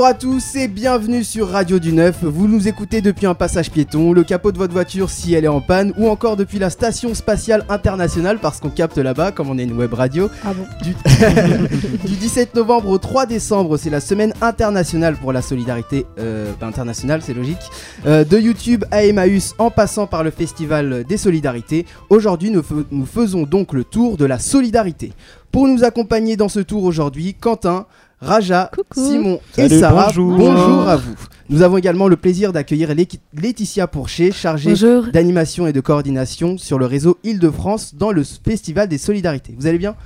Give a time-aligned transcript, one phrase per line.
[0.00, 2.24] Bonjour à tous et bienvenue sur Radio du Neuf.
[2.24, 5.48] Vous nous écoutez depuis un passage piéton, le capot de votre voiture si elle est
[5.48, 9.58] en panne, ou encore depuis la station spatiale internationale parce qu'on capte là-bas, comme on
[9.58, 10.30] est une web radio.
[10.42, 10.94] Ah bon Du,
[12.08, 16.64] du 17 novembre au 3 décembre, c'est la semaine internationale pour la solidarité euh, pas
[16.64, 17.60] internationale, c'est logique.
[18.06, 21.84] Euh, de YouTube à Emmaüs en passant par le Festival des Solidarités.
[22.08, 25.12] Aujourd'hui, nous faisons donc le tour de la solidarité.
[25.52, 27.84] Pour nous accompagner dans ce tour aujourd'hui, Quentin,
[28.20, 29.06] Raja, Coucou.
[29.10, 30.12] Simon et Sarah.
[30.14, 30.88] bonjour.
[30.88, 31.14] à vous.
[31.48, 32.90] Nous avons également le plaisir d'accueillir
[33.34, 34.74] Laetitia Pourchet, chargée
[35.12, 39.54] d'animation et de coordination sur le réseau Île-de-France dans le Festival des Solidarités.
[39.58, 39.96] Vous allez bien?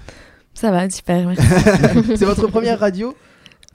[0.55, 1.33] Ça va, super.
[2.16, 3.14] C'est votre première radio?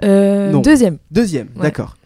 [0.03, 0.61] Euh, Non.
[0.61, 1.63] deuxième, Deuxième, Ouais.
[1.63, 1.97] d'accord.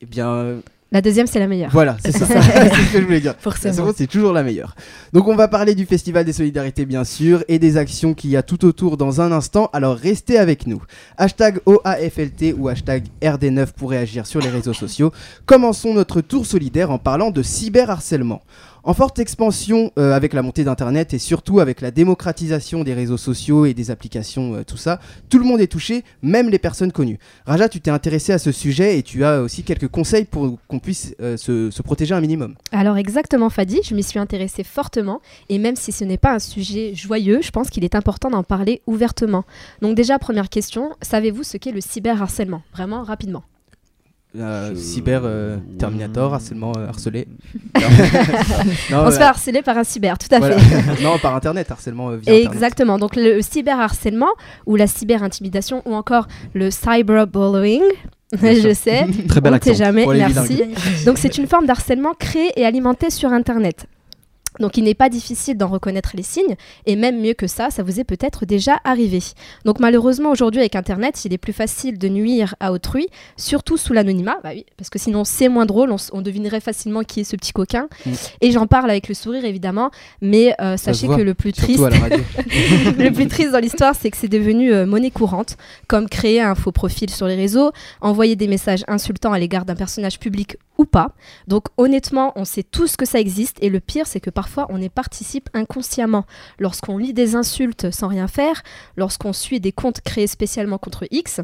[0.00, 0.60] Eh bien, euh,
[0.90, 1.70] La deuxième, c'est la meilleure.
[1.70, 2.24] voilà, c'est ça.
[2.26, 3.34] c'est ce que je voulais dire.
[3.34, 3.74] La forcément.
[3.74, 4.74] seconde, c'est toujours la meilleure.
[5.12, 8.36] Donc, on va parler du Festival des Solidarités, bien sûr, et des actions qu'il y
[8.38, 9.68] a tout autour dans un instant.
[9.74, 10.82] Alors, restez avec nous.
[11.18, 15.12] Hashtag OAFLT ou hashtag RD9 pour réagir sur les réseaux sociaux.
[15.44, 18.40] Commençons notre tour solidaire en parlant de cyberharcèlement.
[18.84, 23.16] En forte expansion euh, avec la montée d'Internet et surtout avec la démocratisation des réseaux
[23.16, 26.92] sociaux et des applications, euh, tout ça, tout le monde est touché, même les personnes
[26.92, 27.18] connues.
[27.44, 30.78] Raja, tu t'es intéressé à ce sujet et tu as aussi quelques conseils pour qu'on
[30.78, 32.54] puisse euh, se, se protéger un minimum.
[32.72, 36.38] Alors exactement, Fadi, je m'y suis intéressée fortement et même si ce n'est pas un
[36.38, 39.44] sujet joyeux, je pense qu'il est important d'en parler ouvertement.
[39.82, 42.62] Donc déjà, première question, savez-vous ce qu'est le cyberharcèlement?
[42.72, 43.42] Vraiment rapidement.
[44.36, 47.26] Euh, Je- Cyber euh, Terminator, harcèlement euh, harcelé.
[48.90, 50.58] non, On se fait harceler par un cyber, tout à voilà.
[50.58, 51.02] fait.
[51.02, 52.52] non, par internet, harcèlement euh, via internet.
[52.52, 52.98] Exactement.
[52.98, 54.28] Donc le cyberharcèlement
[54.66, 57.82] ou la cyberintimidation ou encore le cyberbullying,
[58.32, 60.62] je sais, Très bel on ne sait jamais, merci.
[61.06, 63.86] Donc c'est une forme d'harcèlement créée et alimentée sur Internet.
[64.60, 67.82] Donc il n'est pas difficile d'en reconnaître les signes, et même mieux que ça, ça
[67.82, 69.20] vous est peut-être déjà arrivé.
[69.64, 73.92] Donc malheureusement aujourd'hui avec Internet, il est plus facile de nuire à autrui, surtout sous
[73.92, 77.36] l'anonymat, bah oui, parce que sinon c'est moins drôle, on, devinerait facilement qui est ce
[77.36, 77.88] petit coquin.
[78.04, 78.10] Mm.
[78.40, 81.80] Et j'en parle avec le sourire évidemment, mais euh, sachez que le plus triste,
[82.98, 86.54] le plus triste dans l'histoire, c'est que c'est devenu euh, monnaie courante, comme créer un
[86.54, 87.70] faux profil sur les réseaux,
[88.00, 91.12] envoyer des messages insultants à l'égard d'un personnage public ou pas.
[91.46, 94.80] Donc honnêtement, on sait tous que ça existe et le pire, c'est que parfois on
[94.80, 96.24] y participe inconsciemment.
[96.58, 98.62] Lorsqu'on lit des insultes sans rien faire,
[98.96, 101.40] lorsqu'on suit des comptes créés spécialement contre X,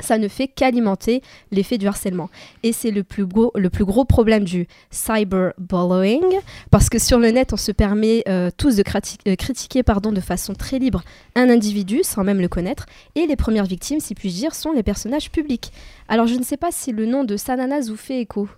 [0.00, 2.30] ça ne fait qu'alimenter l'effet du harcèlement.
[2.62, 6.22] Et c'est le plus gros, le plus gros problème du cyberbullying,
[6.70, 8.84] parce que sur le net, on se permet euh, tous de
[9.26, 11.02] euh, critiquer pardon, de façon très libre
[11.34, 14.82] un individu sans même le connaître, et les premières victimes, si puis-je dire, sont les
[14.84, 15.72] personnages publics.
[16.08, 18.48] Alors je ne sais pas si le nom de Sananas vous fait écho.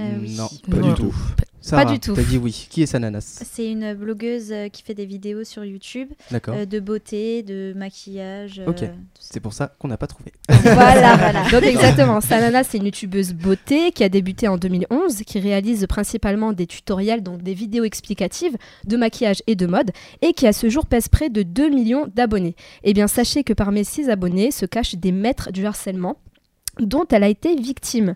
[0.00, 0.36] Euh, oui.
[0.36, 0.88] Non, pas Non.
[0.88, 1.14] du tout.
[1.68, 2.14] Sarah, du tout.
[2.14, 2.66] T'as dit oui.
[2.70, 6.54] Qui est Sananas C'est une blogueuse euh, qui fait des vidéos sur YouTube D'accord.
[6.56, 8.58] euh, de beauté, de maquillage.
[8.60, 8.84] euh, Ok.
[9.18, 10.32] C'est pour ça qu'on n'a pas trouvé.
[10.48, 11.48] voilà, voilà.
[11.52, 16.52] Donc exactement, Sanana, c'est une youtubeuse beauté qui a débuté en 2011, qui réalise principalement
[16.52, 19.90] des tutoriels, donc des vidéos explicatives de maquillage et de mode,
[20.22, 22.56] et qui à ce jour pèse près de 2 millions d'abonnés.
[22.84, 26.16] Eh bien, sachez que parmi ces abonnés se cachent des maîtres du harcèlement
[26.78, 28.14] dont elle a été victime.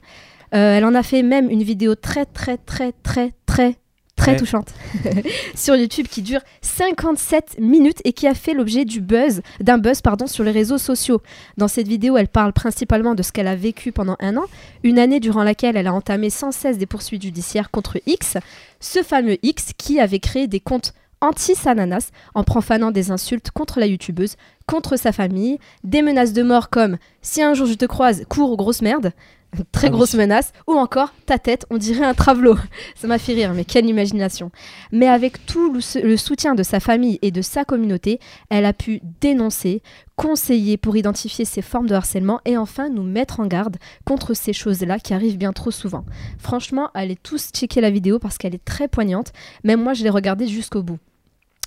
[0.55, 3.77] Euh, elle en a fait même une vidéo très très très très très
[4.17, 4.37] très Ouais.
[4.37, 4.73] touchante
[5.57, 10.01] sur YouTube qui dure 57 minutes et qui a fait l'objet du buzz d'un buzz
[10.01, 11.21] pardon sur les réseaux sociaux.
[11.57, 14.45] Dans cette vidéo, elle parle principalement de ce qu'elle a vécu pendant un an,
[14.85, 18.37] une année durant laquelle elle a entamé sans cesse des poursuites judiciaires contre X,
[18.79, 23.87] ce fameux X qui avait créé des comptes anti-Sananas en profanant des insultes contre la
[23.87, 24.37] youtubeuse,
[24.67, 28.57] contre sa famille, des menaces de mort comme si un jour je te croise, cours
[28.57, 29.13] grosse merde,
[29.73, 29.97] très Ah oui.
[29.97, 32.57] grosse menace, ou encore ta tête, on dirait un travelot.
[32.95, 34.51] Ça m'a fait rire, mais quelle imagination.
[34.93, 38.19] Mais avec tout le soutien de sa famille et de sa communauté,
[38.51, 39.83] elle a pu dénoncer,
[40.17, 44.53] conseiller pour identifier ces formes de harcèlement et enfin nous mettre en garde contre ces
[44.53, 46.05] choses-là qui arrivent bien trop souvent.
[46.39, 49.33] Franchement, allez tous checker la vidéo parce qu'elle est très poignante.
[49.65, 50.99] Même moi, je l'ai regardée jusqu'au bout.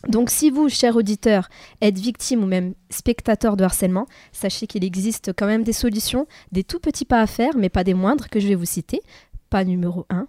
[0.08, 1.50] Donc si vous, cher auditeur,
[1.82, 6.64] êtes victime ou même spectateur de harcèlement, sachez qu'il existe quand même des solutions, des
[6.64, 9.02] tout petits pas à faire, mais pas des moindres que je vais vous citer.
[9.50, 10.28] Pas numéro 1.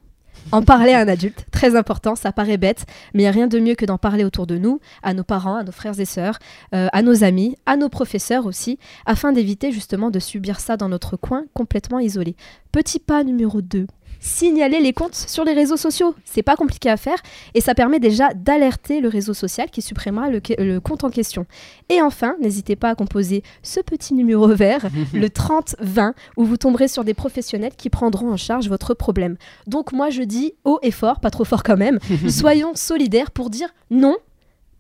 [0.53, 3.49] En parler à un adulte, très important, ça paraît bête, mais il n'y a rien
[3.49, 6.05] de mieux que d'en parler autour de nous, à nos parents, à nos frères et
[6.05, 6.39] sœurs,
[6.75, 10.89] euh, à nos amis, à nos professeurs aussi, afin d'éviter justement de subir ça dans
[10.89, 12.37] notre coin complètement isolé.
[12.71, 13.87] Petit pas numéro 2.
[14.27, 16.15] Signaler les comptes sur les réseaux sociaux.
[16.25, 17.19] C'est pas compliqué à faire
[17.55, 21.47] et ça permet déjà d'alerter le réseau social qui supprimera le, le compte en question.
[21.89, 24.85] Et enfin, n'hésitez pas à composer ce petit numéro vert,
[25.15, 29.37] le 30-20, où vous tomberez sur des professionnels qui prendront en charge votre problème.
[29.69, 33.49] Donc moi je dis haut et fort, pas trop fort quand même, soyons solidaires pour
[33.49, 34.17] dire non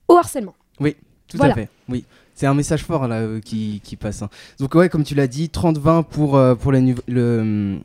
[0.08, 0.54] au harcèlement.
[1.28, 1.54] Tout Voilà.
[1.54, 1.69] à fait.
[1.88, 2.04] Oui.
[2.34, 4.22] C'est un message fort là euh, qui, qui passe.
[4.22, 4.28] hein.
[4.60, 7.78] Donc ouais, comme tu l'as dit, 30-20 pour, euh, pour les le...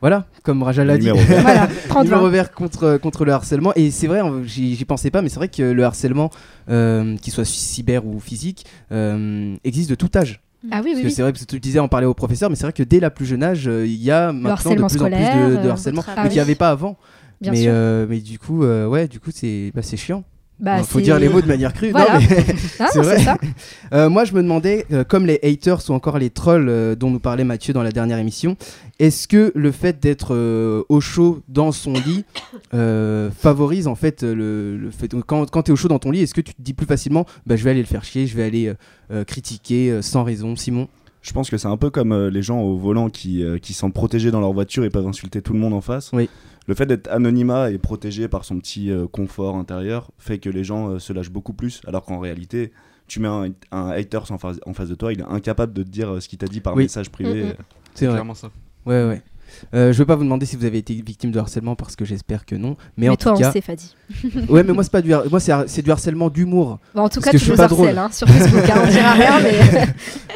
[0.00, 1.10] Voilà, comme Raja l'a dit.
[1.42, 3.72] Voilà, 30 Numéro vert contre, contre le harcèlement.
[3.76, 6.30] Et c'est vrai, on- j'y pensais pas, mais c'est vrai que le harcèlement,
[6.70, 10.40] euh, qu'il soit cyber ou physique, euh, existe de tout âge.
[10.70, 11.10] Ah oui, Parce oui, que oui.
[11.12, 13.00] c'est vrai, parce que tu disais en parler au professeur, mais c'est vrai que dès
[13.00, 15.68] la plus jeune âge, euh, il y a maintenant de plus en plus de, de
[15.68, 16.96] harcèlement, mais qu'il n'y avait pas avant.
[17.40, 17.70] Bien mais, sûr.
[17.72, 19.96] euh, mais du coup, euh, ouais, du coup, c'est bah, c'est
[20.60, 21.86] Bah, Il faut dire les mots de manière crue.
[21.92, 22.18] Non, Voilà.
[22.18, 22.44] mais-
[22.78, 23.18] Ah, c'est vrai.
[23.22, 23.36] ça.
[23.94, 27.10] Euh, moi, je me demandais, euh, comme les haters ou encore les trolls euh, dont
[27.10, 28.56] nous parlait Mathieu dans la dernière émission,
[28.98, 32.24] est-ce que le fait d'être euh, au chaud dans son lit
[32.74, 36.10] euh, favorise en fait le, le fait quand, quand tu es au chaud dans ton
[36.10, 38.26] lit, est-ce que tu te dis plus facilement, bah, je vais aller le faire chier,
[38.26, 38.72] je vais aller
[39.26, 40.88] critiquer euh, sans raison, Simon?
[41.22, 43.74] Je pense que c'est un peu comme euh, les gens au volant qui, euh, qui
[43.74, 46.10] sont protégés dans leur voiture et peuvent insulter tout le monde en face.
[46.14, 46.30] Oui.
[46.70, 50.62] Le fait d'être anonymat et protégé par son petit euh, confort intérieur fait que les
[50.62, 52.70] gens euh, se lâchent beaucoup plus, alors qu'en réalité,
[53.08, 55.82] tu mets un, un hater en face, en face de toi, il est incapable de
[55.82, 56.84] te dire euh, ce qu'il t'a dit par Oui.
[56.84, 57.42] message privé.
[57.42, 57.54] Mm, mm.
[57.94, 58.52] C'est clairement ça.
[58.86, 59.20] Ouais, ouais.
[59.74, 62.04] Euh, je veux pas vous demander si vous avez été victime de harcèlement parce que
[62.04, 62.70] j'espère que non.
[62.96, 63.94] Mais, Mais, en toi, tout on cas, sait, Fadi.
[64.48, 66.78] ouais, mais moi c'est pas du, har- moi c'est har- c'est du harcèlement d'humour.
[66.94, 68.62] En tout cas, tu je nous harcèles hein, sur Facebook.
[68.70, 69.86] hein, on dira rien, mais.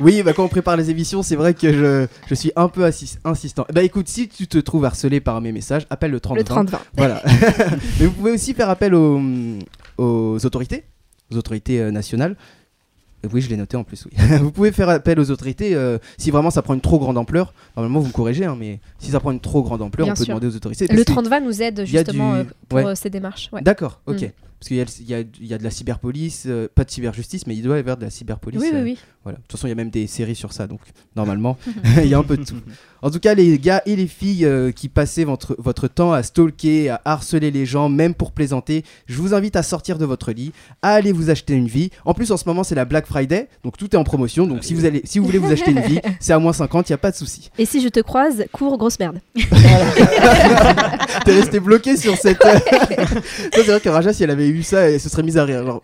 [0.00, 2.84] Oui, bah, quand on prépare les émissions, c'est vrai que je, je suis un peu
[2.84, 3.66] assis- insistant.
[3.72, 6.69] Bah écoute, si tu te trouves harcelé par mes messages, appelle le 30 le 30-20.
[6.96, 7.22] Voilà.
[8.00, 9.20] Mais vous pouvez aussi faire appel aux,
[9.99, 10.84] aux autorités,
[11.32, 12.37] aux autorités euh, nationales.
[13.25, 14.12] Euh, Oui, je l'ai noté en plus, oui.
[14.41, 17.53] vous pouvez faire appel aux autorités euh, si vraiment ça prend une trop grande ampleur.
[17.76, 20.17] Normalement, vous me corrigez, hein, mais si ça prend une trop grande ampleur, Bien on
[20.17, 20.35] peut sûr.
[20.35, 20.87] demander aux autorités.
[20.88, 22.97] Le parce que- 30-20 nous aide justement du- euh, pour ouais.
[22.97, 23.49] ces démarches.
[23.53, 23.62] ouais.
[23.62, 24.23] D'accord, ok.
[24.23, 24.26] Mm.
[24.64, 27.62] Parce qu'il y a, y y de la cyberpolice, euh, pas de cyberjustice, mais il
[27.62, 28.62] doit y avoir de la cyberpolice.
[28.62, 28.99] Oui, oui, euh, oui.
[29.22, 29.37] Voilà.
[29.37, 30.81] De toute façon, il y a même des séries sur ça, donc
[31.16, 31.58] normalement,
[32.02, 32.56] il y a un peu de tout.
[33.02, 36.22] En tout cas, les gars et les filles euh, qui passaient votre, votre temps à
[36.22, 40.32] stalker, à harceler les gens, même pour plaisanter, je vous invite à sortir de votre
[40.32, 41.90] lit, à aller vous acheter une vie.
[42.06, 44.46] En plus, en ce moment, c'est la Black Friday, donc tout est en promotion.
[44.46, 46.88] Donc si vous, allez, si vous voulez vous acheter une vie, c'est à moins 50,
[46.88, 47.50] il n'y a pas de souci.
[47.58, 49.20] Et si je te croise, cours, grosse merde.
[51.25, 52.43] T'es resté bloqué sur cette.
[52.43, 52.61] ça,
[53.52, 55.65] c'est vrai que Raja, si elle avait eu ça, elle se serait mise à rire.
[55.65, 55.83] genre.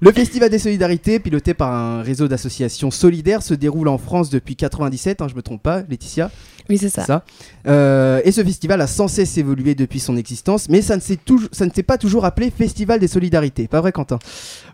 [0.00, 4.56] Le Festival des Solidarités, piloté par un réseau d'associations solidaires, se déroule en France depuis
[4.56, 6.30] 97, hein, je me trompe pas, Laetitia
[6.68, 7.04] Oui, c'est ça.
[7.04, 7.24] ça.
[7.68, 11.16] Euh, et ce festival a sans cesse évolué depuis son existence, mais ça ne s'est
[11.16, 13.68] toujours- ça ne s'est pas toujours appelé Festival des Solidarités.
[13.68, 14.18] Pas vrai, Quentin?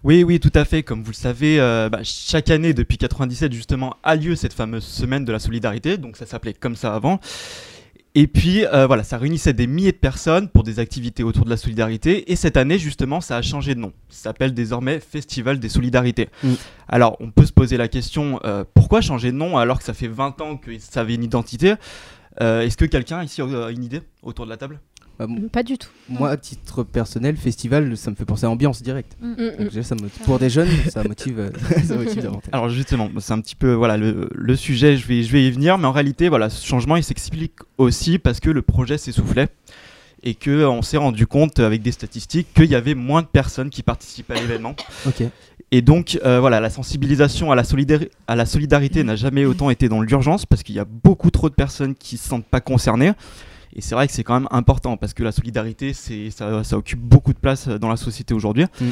[0.04, 0.82] Oui, oui, tout à fait.
[0.82, 4.84] Comme vous le savez, euh, bah, chaque année, depuis 97, justement, a lieu cette fameuse
[4.84, 5.98] semaine de la solidarité.
[5.98, 7.20] Donc, ça s'appelait comme ça avant.
[8.20, 11.50] Et puis, euh, voilà, ça réunissait des milliers de personnes pour des activités autour de
[11.50, 12.32] la solidarité.
[12.32, 13.92] Et cette année, justement, ça a changé de nom.
[14.08, 16.28] Ça s'appelle désormais Festival des Solidarités.
[16.42, 16.54] Mm.
[16.88, 19.94] Alors, on peut se poser la question, euh, pourquoi changer de nom alors que ça
[19.94, 21.74] fait 20 ans que ça avait une identité?
[22.40, 24.80] Euh, Est-ce que quelqu'un ici a une idée autour de la table?
[25.18, 25.88] Bah, Pas du tout.
[26.08, 29.16] Moi, à titre personnel, festival, ça me fait penser à ambiance directe.
[29.20, 29.64] Mm, Donc, mm.
[29.64, 31.50] déjà, ça motive- Pour des jeunes, ça motive, euh,
[31.84, 32.50] ça motive davantage.
[32.52, 35.50] Alors justement, c'est un petit peu voilà le, le sujet, je vais, je vais y
[35.50, 39.48] venir, mais en réalité, voilà, ce changement il s'explique aussi parce que le projet s'essoufflait
[40.24, 43.70] et que on s'est rendu compte avec des statistiques qu'il y avait moins de personnes
[43.70, 44.74] qui participaient à l'événement.
[45.06, 45.22] Ok.
[45.70, 49.68] Et donc euh, voilà, la sensibilisation à la, solidari- à la solidarité n'a jamais autant
[49.68, 52.60] été dans l'urgence parce qu'il y a beaucoup trop de personnes qui se sentent pas
[52.62, 53.12] concernées.
[53.74, 56.76] Et c'est vrai que c'est quand même important parce que la solidarité, c'est, ça, ça
[56.76, 58.64] occupe beaucoup de place dans la société aujourd'hui.
[58.80, 58.86] Mm.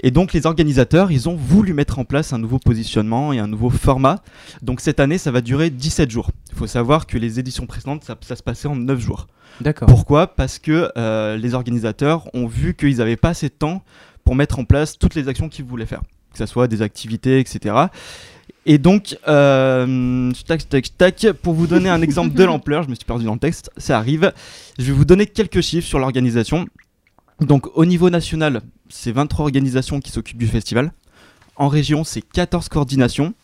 [0.00, 3.46] Et donc les organisateurs, ils ont voulu mettre en place un nouveau positionnement et un
[3.46, 4.22] nouveau format.
[4.62, 6.30] Donc cette année, ça va durer 17 jours.
[6.50, 9.26] Il faut savoir que les éditions précédentes, ça, ça se passait en 9 jours.
[9.60, 9.88] D'accord.
[9.88, 10.26] Pourquoi?
[10.28, 13.82] Parce que euh, les organisateurs ont vu qu'ils n'avaient pas assez de temps
[14.24, 17.40] pour mettre en place toutes les actions qu'ils voulaient faire, que ce soit des activités,
[17.40, 17.74] etc.
[18.64, 22.94] Et donc, euh, tac, tac, tac, pour vous donner un exemple de l'ampleur, je me
[22.94, 24.32] suis perdu dans le texte, ça arrive.
[24.78, 26.66] Je vais vous donner quelques chiffres sur l'organisation.
[27.40, 30.92] Donc, au niveau national, c'est 23 organisations qui s'occupent du festival.
[31.56, 33.34] En région, c'est 14 coordinations,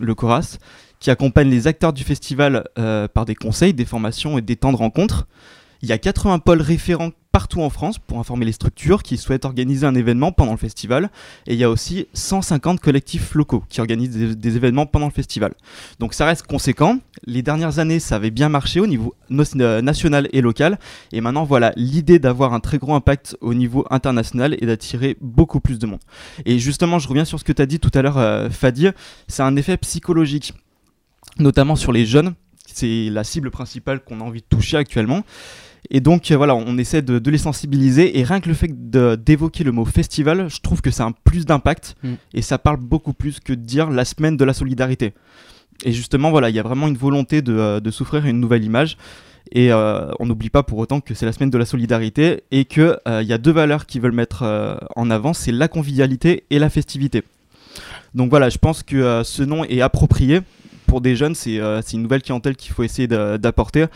[0.00, 0.58] le CORAS,
[1.00, 4.72] qui accompagnent les acteurs du festival euh, par des conseils, des formations et des temps
[4.72, 5.26] de rencontres.
[5.82, 9.46] Il y a 80 pôles référents partout en France pour informer les structures qui souhaitent
[9.46, 11.10] organiser un événement pendant le festival.
[11.46, 15.54] Et il y a aussi 150 collectifs locaux qui organisent des, événements pendant le festival.
[15.98, 16.98] Donc ça reste conséquent.
[17.24, 20.78] Les dernières années, ça avait bien marché au niveau euh, national et local.
[21.10, 25.60] Et maintenant, voilà, l'idée d'avoir un très gros impact au niveau international et d'attirer beaucoup
[25.60, 26.00] plus de monde.
[26.44, 28.88] Et justement, je reviens sur ce que tu as dit tout à l'heure, euh, Fadi.
[29.26, 30.52] C'est un effet psychologique,
[31.38, 32.34] notamment sur les jeunes.
[32.66, 35.24] C'est la cible principale qu'on a envie de toucher actuellement.
[35.90, 38.70] Et donc euh, voilà, on essaie de, de les sensibiliser et rien que le fait
[38.72, 42.14] d'évoquer le mot festival, je trouve que c'est un plus d'impact Mm.
[42.34, 45.12] et ça parle beaucoup plus que de dire la semaine de la solidarité.
[45.84, 48.64] Et justement, voilà, il y a vraiment une volonté de, euh, de souffrir une nouvelle
[48.64, 48.96] image.
[49.50, 52.64] Et euh, on n'oublie pas pour autant que c'est la semaine de la solidarité et
[52.64, 56.44] qu'il il y a deux valeurs qui veulent mettre euh, en avant, c'est la convivialité
[56.50, 57.22] et la festivité.
[58.14, 60.40] Donc voilà, je pense que euh, ce nom est approprié
[60.92, 61.34] pour des jeunes.
[61.34, 63.86] C'est euh, c'est une nouvelle clientèle qu'il faut essayer d'a- d'apporter.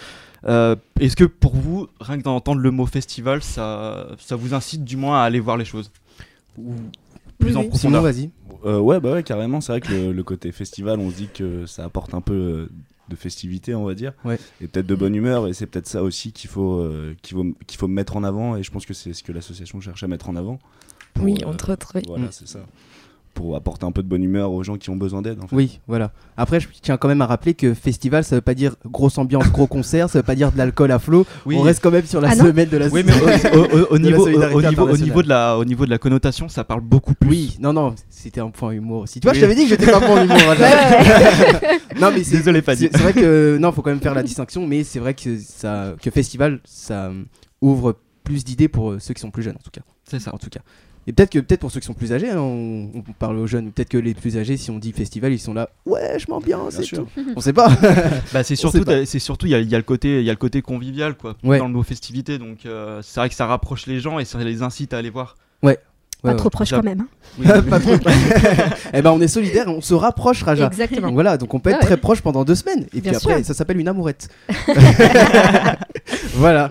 [0.47, 4.83] Euh, Est-ce que pour vous, rien que d'entendre le mot festival, ça, ça vous incite
[4.83, 5.91] du moins à aller voir les choses?
[6.57, 6.73] Ou
[7.39, 7.69] plus Oui, en oui.
[7.69, 8.03] Profondeur?
[8.03, 8.31] Vas-y.
[8.65, 9.61] Euh, ouais, bah ouais, carrément.
[9.61, 12.33] C'est vrai que le, le côté festival, on se dit que ça apporte un peu
[12.33, 12.69] euh,
[13.11, 14.39] de festivité, on va dire, Ouais.
[14.63, 15.47] et peut-être de bonne humeur.
[15.49, 18.57] Et c'est peut-être ça aussi qu'il faut, euh, qu'il faut, qu'il faut mettre en avant.
[18.57, 20.59] Et je pense que c'est ce que l'association cherche à mettre en avant.
[21.13, 22.03] Pour, Oui, euh, entre autres, oui.
[22.07, 22.33] Voilà, Mm.
[22.33, 22.61] c'est ça.
[23.37, 25.39] Pour apporter un peu de bonne humeur aux gens qui ont besoin d'aide.
[25.43, 25.55] En fait.
[25.55, 26.11] Oui, voilà.
[26.39, 29.51] Après, je tiens quand même à rappeler que festival, ça veut pas dire grosse ambiance,
[29.53, 31.27] gros concert, ça veut pas dire de l'alcool à flot.
[31.45, 31.55] Oui.
[31.59, 33.13] On reste quand même sur la Ah semaine de la Oui, mais
[33.53, 35.01] au, au- au De la niveau, au, solidarité au niveau, au, internationale.
[35.05, 37.29] niveau de la, au niveau de la connotation, ça parle beaucoup plus.
[37.29, 39.21] Oui, non, non, c'était un point humour aussi.
[39.21, 39.37] Tu vois, Oui.
[39.39, 40.37] je t'avais dit que j'étais pas en humour.
[40.47, 40.67] Raja.
[42.01, 42.89] non, mais c'est Désolé, Paddy.
[42.91, 45.39] c'est c'est vrai que non, faut quand même faire la distinction, mais c'est vrai que
[45.39, 47.11] ça, que festival, ça
[47.61, 49.83] ouvre plus d'idées pour euh, ceux qui sont plus jeunes en tout cas.
[50.09, 50.35] C'est ça.
[50.35, 50.61] En tout cas.
[51.09, 53.47] Et peut-être que peut-être pour ceux qui sont plus âgés, hein, on, on parle aux
[53.47, 53.71] jeunes.
[53.71, 55.69] Peut-être que les plus âgés, si on dit festival, ils sont là.
[55.87, 56.81] Ouais, je m'ambiance.
[56.83, 56.99] Sûr.
[57.15, 57.23] tout.
[57.37, 57.69] On sait pas.
[58.33, 59.07] Bah, c'est surtout, sait pas.
[59.07, 60.63] c'est surtout, il y a, il y a le côté, il y a le côté
[60.63, 61.59] convivial, quoi, Ouais.
[61.59, 62.39] dans le mot festivité.
[62.39, 65.11] Donc, euh, c'est vrai que ça rapproche les gens et ça les incite à aller
[65.11, 65.37] voir.
[65.63, 65.79] Ouais,
[66.23, 66.37] Pas ouais.
[66.37, 67.03] trop proche quand même.
[67.03, 67.07] hein.
[67.39, 67.93] Oui, Pas trop.
[68.93, 70.67] eh ben, on est solidaires, on se rapproche, Raja.
[70.67, 71.07] Exactement.
[71.09, 71.87] Donc voilà, donc on peut être Ah ouais.
[71.87, 72.87] très proche pendant deux semaines.
[72.93, 73.47] Et Bien puis après, sûr.
[73.47, 74.29] ça s'appelle une amourette.
[76.35, 76.69] voilà.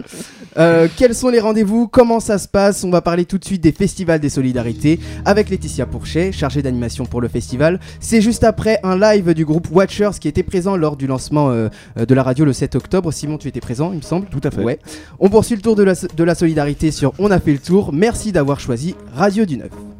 [0.57, 1.87] Euh, quels sont les rendez-vous?
[1.87, 2.83] Comment ça se passe?
[2.83, 7.05] On va parler tout de suite des festivals des solidarités avec Laetitia Pourchet, chargée d'animation
[7.05, 7.79] pour le festival.
[7.99, 11.69] C'est juste après un live du groupe Watchers qui était présent lors du lancement euh,
[11.97, 13.11] de la radio le 7 octobre.
[13.11, 14.63] Simon, tu étais présent, il me semble Tout à fait.
[14.63, 14.79] Ouais.
[15.19, 17.91] On poursuit le tour de la, de la solidarité sur On a fait le tour.
[17.93, 19.94] Merci d'avoir choisi Radio du Neuf.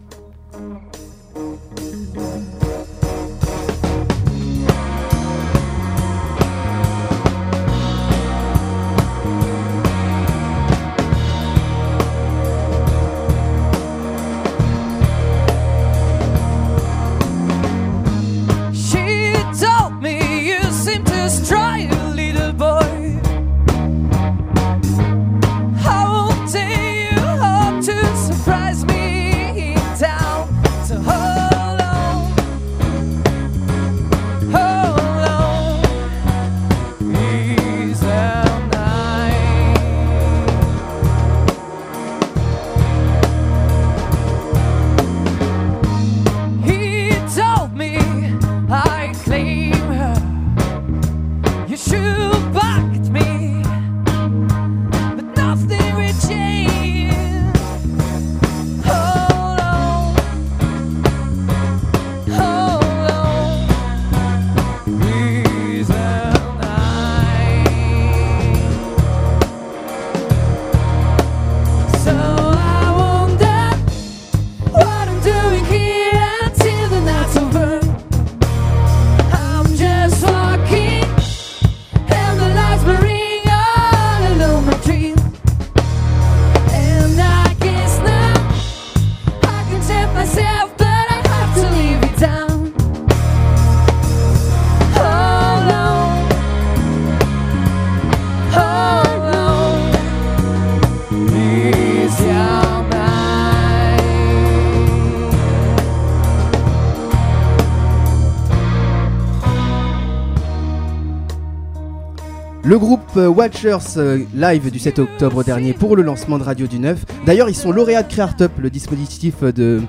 [113.25, 117.05] Euh, Watchers euh, live du 7 octobre dernier pour le lancement de Radio du Neuf.
[117.25, 119.81] D'ailleurs, ils sont lauréats de CréArtUp, le dispositif euh, de,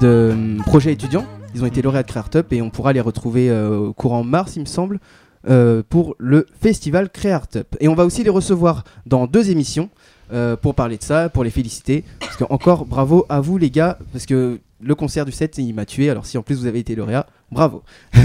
[0.00, 1.24] de hum, projet étudiant.
[1.54, 4.56] Ils ont été lauréats de CréArtUp et on pourra les retrouver euh, au courant mars,
[4.56, 5.00] il me semble,
[5.48, 7.76] euh, pour le festival CréArtUp.
[7.80, 9.90] Et on va aussi les recevoir dans deux émissions
[10.32, 12.04] euh, pour parler de ça, pour les féliciter.
[12.20, 15.74] Parce que encore bravo à vous les gars, parce que le concert du 7 il
[15.74, 16.08] m'a tué.
[16.10, 17.82] Alors si en plus vous avez été lauréat, bravo.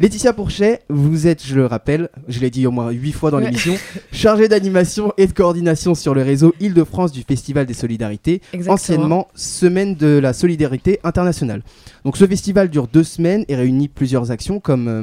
[0.00, 3.38] Laetitia Pourchet, vous êtes, je le rappelle, je l'ai dit au moins 8 fois dans
[3.38, 3.46] Ouais.
[3.46, 3.74] l'émission,
[4.12, 8.74] chargée d'animation et de coordination sur le réseau Île-de-France du Festival des Solidarités, Exactement.
[8.74, 11.62] anciennement Semaine de la Solidarité Internationale.
[12.04, 15.02] Donc ce festival dure deux semaines et réunit plusieurs actions comme euh,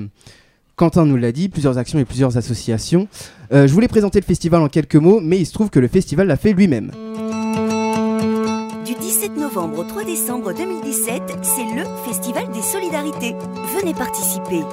[0.75, 3.07] Quentin nous l'a dit, plusieurs actions et plusieurs associations.
[3.51, 5.87] Euh, je voulais présenter le festival en quelques mots, mais il se trouve que le
[5.87, 6.91] festival l'a fait lui-même.
[8.87, 13.35] Du 17 novembre au 3 décembre 2017, c'est le Festival des Solidarités.
[13.77, 14.63] Venez participer.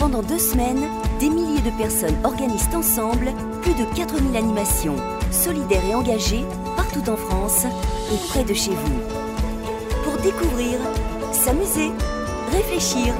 [0.00, 0.82] Pendant deux semaines,
[1.20, 4.96] des milliers de personnes organisent ensemble plus de 4000 animations,
[5.30, 7.66] solidaires et engagées, partout en France
[8.12, 9.00] et près de chez vous.
[10.02, 10.80] Pour découvrir,
[11.30, 11.92] s'amuser,
[12.50, 13.14] réfléchir,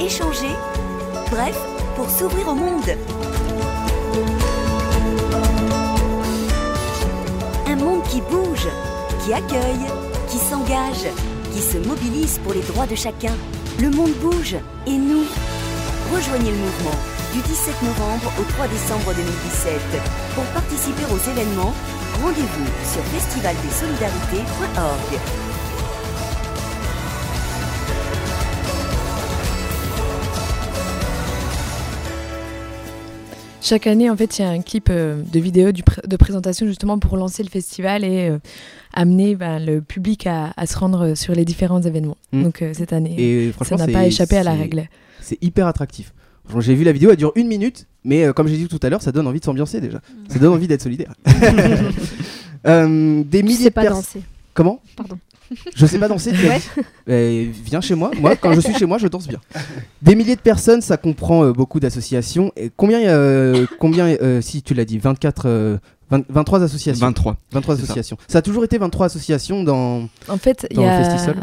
[0.00, 0.54] échanger,
[1.30, 1.60] bref,
[1.96, 2.96] pour s'ouvrir au monde.
[7.66, 8.68] Un monde qui bouge,
[9.26, 9.86] qui accueille,
[10.28, 11.08] qui s'engage,
[11.52, 13.34] qui se mobilise pour les droits de chacun.
[13.80, 14.54] Le monde bouge
[14.86, 15.24] et nous
[16.14, 16.94] Rejoignez le mouvement
[17.34, 19.80] du 17 novembre au 3 décembre 2017.
[20.36, 21.74] Pour participer aux événements,
[22.22, 25.45] rendez-vous sur festivaldesolidarités.org.
[33.68, 36.16] Chaque année, en fait, il y a un clip euh, de vidéo du pr- de
[36.16, 38.38] présentation justement pour lancer le festival et euh,
[38.94, 42.16] amener ben, le public à, à se rendre sur les différents événements.
[42.32, 42.42] Mm.
[42.44, 44.88] Donc euh, cette année, Et ça n'a pas échappé à la règle.
[45.20, 46.12] C'est hyper attractif.
[46.60, 48.88] J'ai vu la vidéo, elle dure une minute, mais euh, comme j'ai dit tout à
[48.88, 50.00] l'heure, ça donne envie de s'ambiancer déjà.
[50.28, 51.12] Ça donne envie d'être solidaire.
[52.66, 54.00] Euh, des Tu milliers sais de pas personnes.
[54.02, 54.22] danser.
[54.52, 54.80] Comment?
[54.96, 55.18] Pardon.
[55.74, 56.32] Je sais pas danser.
[56.32, 57.50] tu Ouais.
[57.64, 58.10] viens chez moi.
[58.20, 59.40] Moi, quand je suis chez moi, je danse bien.
[60.02, 62.52] Des milliers de personnes, ça comprend euh, beaucoup d'associations.
[62.56, 65.78] Et combien, euh, combien, euh, si tu l'as dit, 24, euh,
[66.10, 67.04] 20 23 associations.
[67.06, 67.36] 23.
[67.52, 67.84] 23 c'est ça.
[67.84, 68.16] associations.
[68.28, 68.38] Ça.
[68.38, 70.08] a toujours été 23 associations dans.
[70.28, 71.34] En fait, il Dans y le a.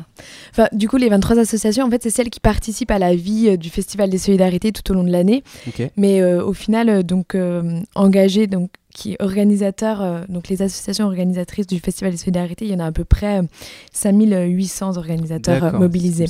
[0.52, 3.50] Enfin, du coup, les 23 associations, en fait, c'est celles qui participent à la vie
[3.50, 5.44] euh, du Festival des Solidarités tout au long de l'année.
[5.68, 5.90] Ok.
[5.98, 11.68] Mais euh, au final, donc euh, engagés, donc qui organisateurs, euh, donc les associations organisatrices
[11.68, 13.44] du Festival des Solidarités, il y en a à peu près euh,
[13.92, 16.28] 5800 organisateurs euh, mobilisés.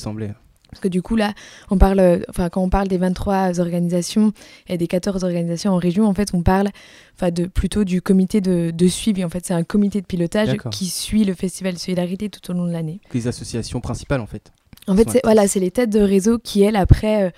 [0.73, 1.33] Parce que du coup, là,
[1.69, 4.33] on parle, euh, enfin, quand on parle des 23 organisations
[4.67, 6.69] et des 14 organisations en région, en fait, on parle
[7.15, 9.23] enfin, de, plutôt du comité de, de suivi.
[9.23, 12.55] En fait, c'est un comité de pilotage qui suit le Festival de Solidarité tout au
[12.55, 13.01] long de l'année.
[13.13, 14.51] Les associations principales en fait.
[14.87, 17.29] En fait, voilà, c'est les têtes de réseau qui, elles, après, euh,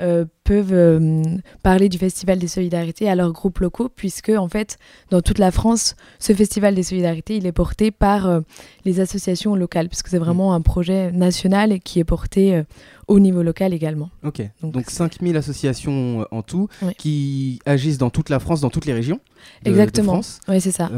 [0.00, 1.22] euh, peuvent euh,
[1.62, 4.78] parler du Festival des Solidarités à leurs groupes locaux, puisque, en fait,
[5.10, 8.40] dans toute la France, ce Festival des Solidarités, il est porté par euh,
[8.84, 12.62] les associations locales, puisque c'est vraiment un projet national qui est porté
[13.08, 14.10] au niveau local également.
[14.24, 14.42] Ok.
[14.62, 18.86] Donc, Donc, c'est- 5000 associations en tout qui agissent dans toute la France, dans toutes
[18.86, 19.20] les régions.
[19.64, 20.12] de- de Exactement.
[20.14, 20.40] France.
[20.48, 20.90] Oui, c'est ça.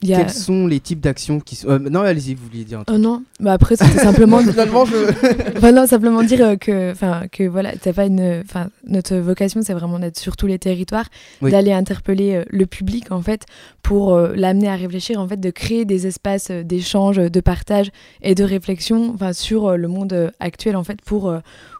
[0.00, 0.18] Il y a...
[0.18, 1.68] Quels sont les types d'actions qui sont.
[1.70, 2.96] euh, non, allez-y, vous vouliez dire un truc.
[2.96, 5.56] Oh non, bah après c'était simplement Finalement, je.
[5.56, 6.94] Enfin, non, simplement dire euh, que,
[7.26, 11.06] que voilà, t'as pas une, enfin, notre vocation, c'est vraiment d'être sur tous les territoires,
[11.42, 11.50] Oui.
[11.50, 13.42] d'aller interpeller euh, le public en fait
[13.82, 17.90] pour euh, l'amener à réfléchir, en fait, de créer des espaces d'échange, de partage
[18.22, 21.32] et de réflexion, sur le monde actuel en fait, pour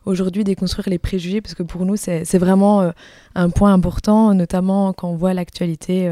[0.07, 2.93] aujourd'hui déconstruire les préjugés, parce que pour nous, c'est vraiment
[3.35, 6.11] un point important, notamment quand on voit l'actualité.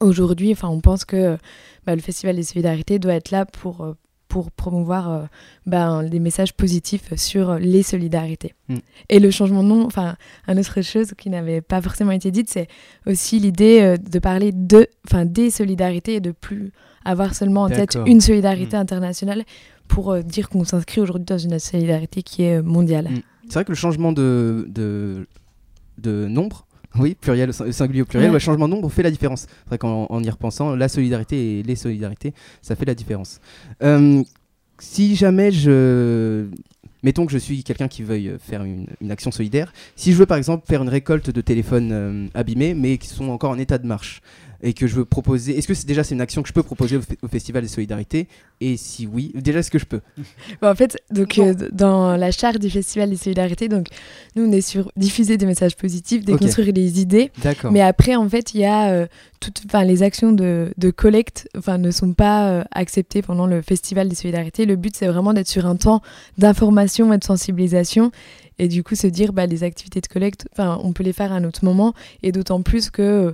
[0.00, 1.38] Aujourd'hui, enfin, on pense que
[1.86, 3.94] bah, le Festival des Solidarités doit être là pour, euh,
[4.28, 5.22] pour promouvoir euh,
[5.66, 8.54] ben, des messages positifs sur les solidarités.
[8.68, 8.76] Mm.
[9.08, 10.16] Et le changement de nom, enfin,
[10.48, 12.66] une autre chose qui n'avait pas forcément été dite, c'est
[13.06, 16.72] aussi l'idée euh, de parler de, enfin, des solidarités et de plus
[17.04, 18.80] avoir seulement en tête une solidarité Mm.
[18.80, 19.44] internationale
[19.86, 23.10] pour euh, dire qu'on s'inscrit aujourd'hui dans une solidarité qui est mondiale.
[23.10, 23.22] Mm.
[23.44, 25.28] C'est vrai que le changement de, de,
[25.98, 26.66] de nombre,
[26.98, 28.34] oui, pluriel, singulier au pluriel, Ouais.
[28.34, 29.42] ouais, changement de nombre fait la différence.
[29.42, 33.40] C'est vrai qu'en en y repensant, la solidarité et les solidarités, ça fait la différence.
[33.82, 34.22] Euh,
[34.78, 36.46] si jamais je.
[37.02, 39.72] Mettons que je suis quelqu'un qui veuille faire une, une action solidaire.
[39.94, 43.28] Si je veux par exemple faire une récolte de téléphones euh, abîmés mais qui sont
[43.28, 44.22] encore en état de marche
[44.66, 46.62] et que je veux proposer, est-ce que c'est déjà c'est une action que je peux
[46.62, 48.26] proposer au, fe- au Festival des Solidarités?
[48.60, 50.00] Et si oui, déjà est-ce que je peux?
[50.62, 53.88] Bon, en fait, donc, euh, dans la charte du Festival des Solidarités, donc,
[54.34, 57.30] nous, on est sur diffuser des messages positifs, déconstruire les idées.
[57.42, 57.70] D'accord.
[57.72, 59.06] Mais après, en fait, il y a euh,
[59.40, 63.60] toutes, enfin, les actions de, de collecte, enfin, ne sont pas euh, acceptées pendant le
[63.62, 64.64] Festival des Solidarités.
[64.66, 66.00] Le but, c'est vraiment d'être sur un temps
[66.38, 68.10] d'information et de sensibilisation.
[68.58, 71.32] Et du coup, se dire, bah, les activités de collecte, enfin, on peut les faire
[71.32, 71.92] à un autre moment.
[72.22, 73.32] Et d'autant plus que, euh,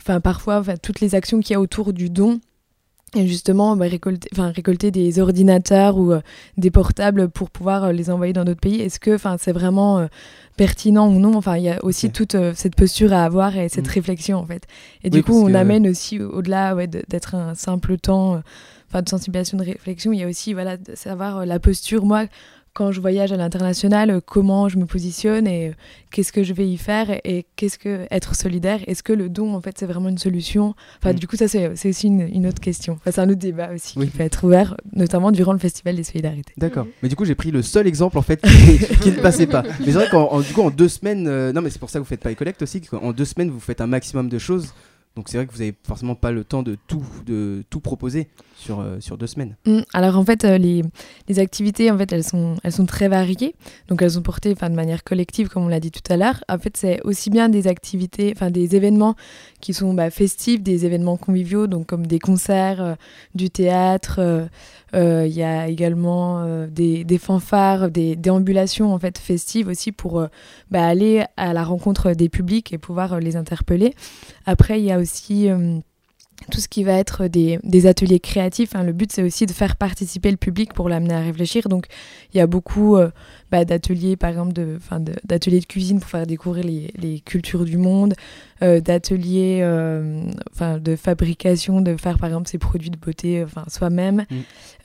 [0.00, 2.40] enfin, parfois, enfin, toutes les actions qu'il y a autour du don,
[3.16, 6.20] et justement, bah, récolter, enfin, récolter des ordinateurs ou euh,
[6.56, 9.98] des portables pour pouvoir euh, les envoyer dans d'autres pays, est-ce que enfin, c'est vraiment
[9.98, 10.06] euh,
[10.56, 11.34] pertinent ou non?
[11.34, 13.90] Enfin, il y a aussi toute cette posture à avoir et cette Mm.
[13.90, 14.62] réflexion, en fait.
[15.02, 18.40] Et Oui, du coup, on que- amène aussi, au- au-delà ouais, d'être un simple temps
[18.88, 22.04] enfin, de sensibilisation, de réflexion, il y a aussi voilà, de savoir la posture.
[22.04, 22.26] Moi,
[22.72, 25.72] quand je voyage à l'international, euh, comment je me positionne et euh,
[26.10, 28.80] qu'est-ce que je vais y faire et, qu'est-ce que être solidaire?
[28.86, 30.74] Est-ce que le don, en fait, c'est vraiment une solution?
[30.98, 31.16] Enfin, Mm.
[31.16, 32.94] du coup, ça, c'est aussi une, une autre question.
[32.94, 34.06] Enfin, c'est un autre débat aussi Oui.
[34.06, 36.52] qui peut être ouvert, notamment durant le Festival des Solidarités.
[36.56, 36.86] D'accord.
[37.02, 39.62] Mais du coup, j'ai pris le seul exemple en fait qui, qui ne passait pas.
[39.80, 41.90] Mais c'est vrai qu'en en- du coup, en deux semaines, euh, non, mais c'est pour
[41.90, 42.80] ça que vous faites pas et collecte aussi.
[42.92, 44.72] En deux semaines, vous faites un maximum de choses.
[45.16, 48.28] Donc c'est vrai que vous avez forcément pas le temps de tout, de tout proposer
[48.60, 49.56] sur, euh, sur deux semaines.
[49.66, 50.82] Mm, Alors en fait, euh, les,
[51.38, 53.54] activités, en fait, elles sont, elles sont très variées.
[53.88, 56.44] Donc elles sont portées de manière collective, comme on l'a dit tout à l'heure.
[56.48, 59.14] En fait, c'est aussi bien des activités, enfin des événements
[59.60, 62.94] qui sont bah, festifs, des événements conviviaux, donc comme des concerts, euh,
[63.34, 64.20] du théâtre.
[64.92, 70.26] Il y a également des, fanfares, des déambulations en fait festives aussi pour
[70.70, 73.94] bah, aller à la rencontre des publics et pouvoir les interpeller.
[74.46, 75.48] Après, il y a aussi
[76.50, 78.74] tout ce qui va être des, ateliers créatifs.
[78.74, 78.82] hein.
[78.82, 81.68] Le but, c'est aussi de faire participer le public pour l'amener à réfléchir.
[81.68, 81.86] Donc,
[82.32, 83.10] il y a beaucoup euh,
[83.50, 84.52] bah, d'ateliers, par exemple,
[85.24, 88.14] d'ateliers de cuisine pour faire découvrir les cultures du monde,
[88.62, 93.46] euh, d'ateliers euh, 'fin, de fabrication, de faire, par exemple, ses produits de beauté euh,
[93.46, 94.26] 'fin, soi-même.
[94.30, 94.36] Mm.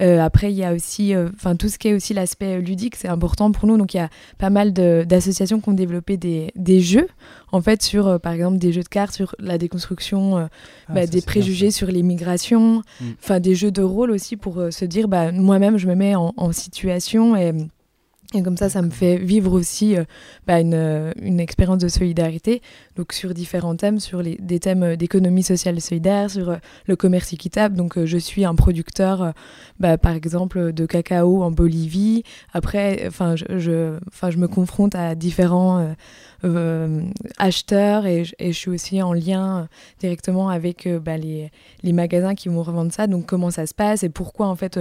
[0.01, 2.95] Euh, après, il y a aussi euh, 'fin, tout ce qui est aussi l'aspect ludique,
[2.95, 3.77] c'est important pour nous.
[3.77, 7.07] Donc, il y a pas mal d'associations qui ont développé des, des jeux,
[7.51, 10.49] en fait, sur, par exemple, des jeux de cartes, sur la déconstruction Ah,
[10.93, 13.05] bah, des préjugés sur l'immigration, Mm.
[13.21, 16.33] enfin des jeux de rôle aussi pour se dire bah, moi-même je me mets en,
[16.38, 17.53] en situation et,
[18.36, 20.04] et comme ça ça me fait vivre aussi euh,
[20.45, 22.62] bah, une, euh, une expérience de solidarité
[22.95, 27.76] donc sur différents thèmes, sur des thèmes euh, d'économie sociale solidaire, sur le commerce équitable.
[27.76, 29.34] Donc je suis un producteur
[29.80, 32.24] bah, par exemple de cacao en Bolivie.
[32.54, 33.98] Après enfin je,
[34.38, 35.95] me confronte à différents
[37.38, 39.67] acheteurs et, je- suis aussi en lien
[40.00, 41.52] directement avec bah, les,
[41.93, 43.08] magasins qui vont revendre ça.
[43.08, 44.80] Donc comment ça se passe et pourquoi en fait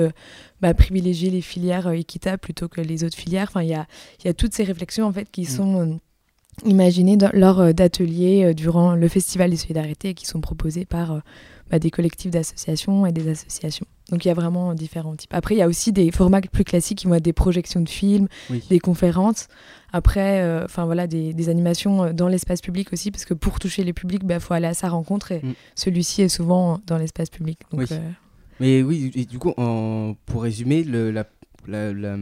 [0.65, 3.49] bah, privilégier les filières euh, équitables plutôt que les autres filières.
[3.51, 3.87] Enfin il y a,
[4.25, 5.95] y a toutes ces réflexions en fait qui sont euh,
[6.65, 11.21] imaginées dans- lors euh, d'ateliers durant le festival des solidarités et qui sont proposés par
[11.71, 13.87] bah, des collectifs d'associations et des associations.
[14.11, 15.33] Donc il y a vraiment différents types.
[15.35, 17.89] Après il y a aussi des formats plus classiques qui vont être des projections de
[17.89, 18.63] films, Oui.
[18.71, 19.49] des conférences.
[19.93, 23.93] Après, euh, voilà, des, des animations dans l'espace public aussi, parce que pour toucher les
[23.93, 25.55] publics, il faut aller à sa rencontre et Mm.
[25.77, 27.61] celui-ci est souvent dans l'espace public.
[27.71, 27.87] Donc, Oui.
[27.93, 28.11] euh,
[28.61, 31.27] Mais oui, et du coup, en- pour résumer, le- la-
[31.67, 32.17] la- la-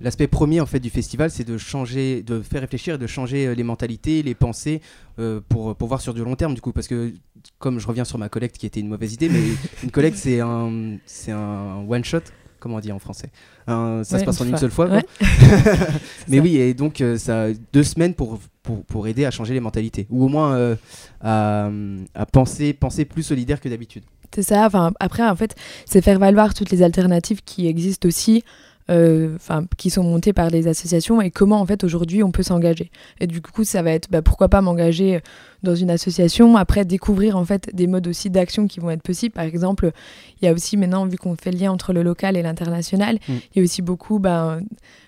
[0.00, 3.46] l'aspect premier en fait du festival, c'est de changer, de faire réfléchir et de changer
[3.48, 4.80] euh, les mentalités, les pensées
[5.18, 6.54] euh, pour, pour voir sur du long terme.
[6.54, 7.12] Du coup, parce que
[7.58, 9.42] comme je reviens sur ma collecte qui était une mauvaise idée, mais
[9.82, 12.20] une collecte c'est un, c'est un one shot.
[12.60, 13.30] Comment on dit en français
[13.68, 14.88] Un- Ça Ouais, se passe en une seule fois.
[14.88, 15.02] Ouais.
[16.28, 16.42] mais ça.
[16.42, 20.06] oui, et donc euh, ça deux semaines pour, pour, pour aider à changer les mentalités,
[20.10, 20.74] ou au moins euh,
[21.20, 21.70] à,
[22.14, 24.02] à penser, penser plus solidaire que d'habitude.
[24.34, 24.66] C'est ça.
[24.66, 25.54] Enfin, après, en fait,
[25.86, 28.44] c'est faire valoir toutes les alternatives qui existent aussi,
[28.90, 32.42] euh, enfin, qui sont montées par des associations et comment, en fait, aujourd'hui, on peut
[32.42, 32.90] s'engager.
[33.20, 35.20] Et du coup, ça va être, bah, pourquoi pas m'engager
[35.62, 36.56] dans une association.
[36.56, 39.34] Après, découvrir, en fait, des modes aussi d'action qui vont être possibles.
[39.34, 39.92] Par exemple,
[40.40, 43.18] il y a aussi maintenant, vu qu'on fait le lien entre le local et l'international,
[43.28, 43.32] Mm.
[43.32, 44.62] il y a aussi beaucoup, ben,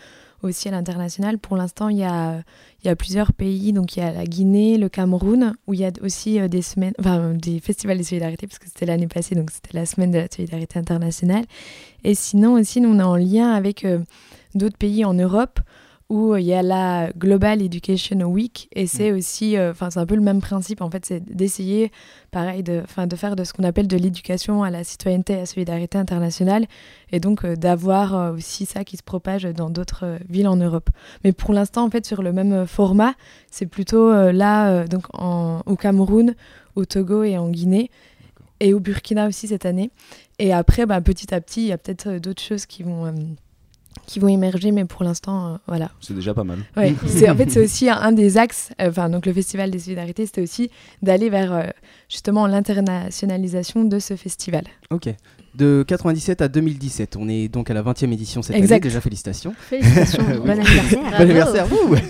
[0.48, 1.38] aussi à l'international.
[1.38, 2.42] Pour l'instant, il y a,
[2.84, 5.86] y a plusieurs pays, donc il y a la Guinée, le Cameroun, où il y
[5.86, 9.36] a aussi euh, des semaines, enfin des festivals de solidarité, parce que c'était l'année passée,
[9.36, 11.46] donc c'était la semaine de la solidarité internationale.
[12.04, 14.00] Et sinon aussi, nous, on est en lien avec euh,
[14.56, 15.60] d'autres pays en Europe
[16.10, 20.06] où il y a la Global Education Week et c'est aussi, euh, enfin c'est un
[20.06, 21.92] peu le même principe en fait, c'est d'essayer,
[22.32, 22.84] pareil, de,
[23.16, 26.66] faire de ce qu'on appelle de l'éducation à la citoyenneté et à la solidarité internationale
[27.12, 30.58] et donc euh, d'avoir euh, aussi ça qui se propage dans d'autres euh, villes en
[30.58, 30.90] Europe.
[31.24, 33.14] Mais pour l'instant en fait sur le même euh, format,
[33.50, 36.36] c'est plutôt euh, là euh, donc en, au Cameroun,
[36.76, 37.90] au Togo et en Guinée
[38.64, 39.92] et au Burkina aussi cette année.
[40.40, 43.06] Et après, bah, petit à petit, il y a peut-être euh, d'autres choses qui vont,
[43.06, 43.12] euh,
[44.06, 45.92] qui vont émerger, mais pour l'instant, euh, voilà.
[46.02, 46.60] C'est déjà pas mal.
[46.78, 48.70] Ouais, c'est en fait c'est aussi un, un des axes.
[48.82, 50.70] euh, Enfin donc le festival des solidarités, c'était aussi
[51.02, 51.64] d'aller vers euh,
[52.10, 54.64] justement l'internationalisation de ce festival.
[54.90, 55.10] Ok.
[55.56, 58.72] De 97 à 2017, on est donc à la 20e édition cette Exact.
[58.78, 58.80] année.
[58.90, 59.54] Déjà félicitations.
[59.70, 61.00] Félicitations, bon anniversaire.
[61.04, 61.68] Bon anniversaire.
[61.72, 61.96] wouh.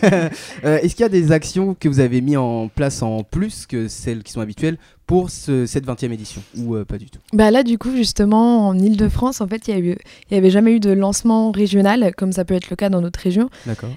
[0.63, 3.65] Euh, Est-ce qu'il y a des actions que vous avez mis en place en plus
[3.65, 4.77] que celles qui sont habituelles
[5.13, 7.19] pour ce- cette 20e édition ou euh, pas du tout?
[7.33, 9.95] Bah là, du coup, justement, en Ile-de-France, en fait, il y a eu-
[10.31, 12.99] il y avait jamais eu de lancement régional, comme ça peut être le cas dans
[12.99, 13.49] d'autres régions.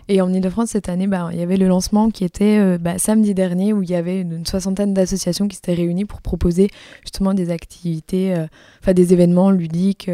[0.08, 2.98] Et en Ile-de-France, cette année, bah, il y avait le lancement qui était euh, bah,
[2.98, 6.68] samedi dernier, où il y avait une, une soixantaine d'associations qui s'étaient réunies pour proposer
[7.02, 8.46] justement des activités, euh,
[8.82, 10.10] enfin des événements ludiques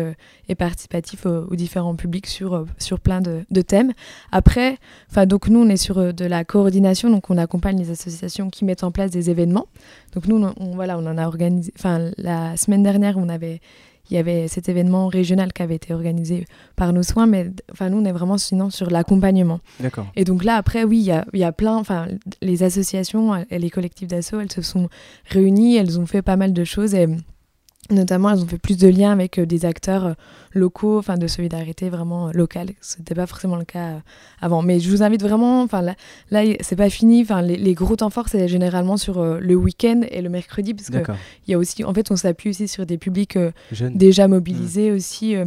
[0.48, 3.92] et participatifs aux, différents publics sur, sur plein de, de thèmes.
[4.30, 4.78] Après,
[5.26, 8.84] donc nous, on est sur de la coordination, donc on accompagne les associations qui mettent
[8.84, 9.66] en place des événements.
[10.12, 13.60] Donc nous, on, on- voilà, on en a organisé, enfin la semaine dernière, on avait
[14.10, 16.44] il y avait cet événement régional qui avait été organisé
[16.76, 19.60] par nos soins, mais enfin nous on est vraiment sinon sur l'accompagnement.
[19.80, 20.06] D'accord.
[20.16, 22.08] Et donc là, après, oui, il y a, y a plein, enfin,
[22.42, 24.88] les associations et les collectifs d'assaut, elles se sont
[25.30, 27.06] réunies, elles ont fait pas mal de choses et
[27.90, 30.14] notamment, elles ont fait plus de liens avec euh, des acteurs euh,
[30.54, 32.70] locaux, enfin, de solidarité vraiment euh, locale.
[32.80, 34.00] C'était pas forcément le cas
[34.40, 34.62] avant.
[34.62, 37.22] Mais je vous invite vraiment, enfin, là, c'est pas fini.
[37.22, 40.88] Enfin, les, les gros temps forts, c'est généralement sur le week-end et le mercredi, parce
[40.88, 41.16] que D'accord.
[41.46, 43.50] il y a aussi, en fait, on s'appuie aussi sur des publics euh,
[43.94, 45.44] déjà mobilisés aussi euh,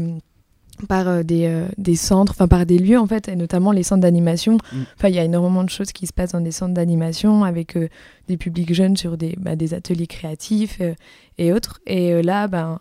[0.87, 3.83] par euh, des, euh, des centres, enfin par des lieux en fait, et notamment les
[3.83, 4.55] centres d'animation.
[4.55, 4.81] Mm.
[4.97, 7.75] Enfin, il y a énormément de choses qui se passent dans des centres d'animation avec
[7.77, 7.87] euh,
[8.27, 10.93] des publics jeunes sur des, bah, des ateliers créatifs euh,
[11.37, 11.79] et autres.
[11.85, 12.79] Et là, ben.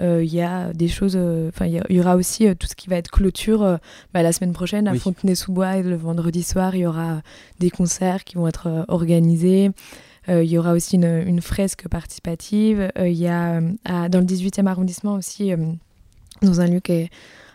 [0.00, 3.12] Il y a des choses, enfin, il y aura aussi tout ce qui va être
[3.12, 3.78] clôture
[4.12, 4.98] bah, la semaine prochaine à Oui.
[4.98, 6.74] Fontenay-sous-Bois et le vendredi soir.
[6.74, 7.22] Il y aura
[7.60, 9.70] des concerts qui vont être organisés.
[10.28, 12.90] Euh, il y aura aussi une, une fresque participative.
[12.98, 15.52] Euh, il y a euh, à- dans le 18e arrondissement aussi,
[16.44, 17.10] dans un lieu qui est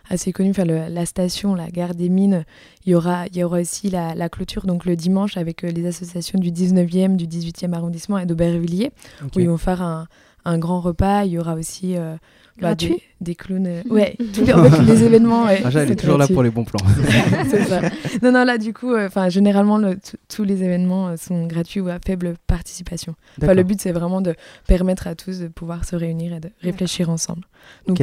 [0.08, 2.44] assez connu, enfin, le- la station, la gare des mines,
[2.84, 5.70] il y aura, il y aura aussi la, la clôture donc le dimanche avec euh,
[5.70, 8.90] les associations du 19e, du 18e arrondissement et d'Aubervilliers,
[9.36, 10.08] où ils vont faire un,
[10.44, 11.24] un grand repas.
[11.26, 12.16] Il y aura aussi euh,
[12.60, 13.66] bah, Gratuit des, des clowns.
[13.68, 15.44] euh, ouais, tous les, en fait, les événements.
[15.44, 16.80] Ouais, Raja, elle est toujours là pour les bons plans.
[17.48, 17.80] C'est ça.
[18.20, 19.96] Non, non, là, du coup, euh, enfin, généralement, le-
[20.28, 23.14] tous les événements euh, sont gratuits ou à faible participation.
[23.40, 24.34] Enfin, le but, c'est vraiment de
[24.66, 27.42] permettre à tous de pouvoir se réunir et de réfléchir ensemble.
[27.86, 28.00] Donc.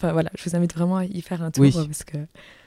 [0.00, 1.72] Enfin, voilà, je vous invite vraiment à y faire un tour Oui.
[1.74, 2.18] parce que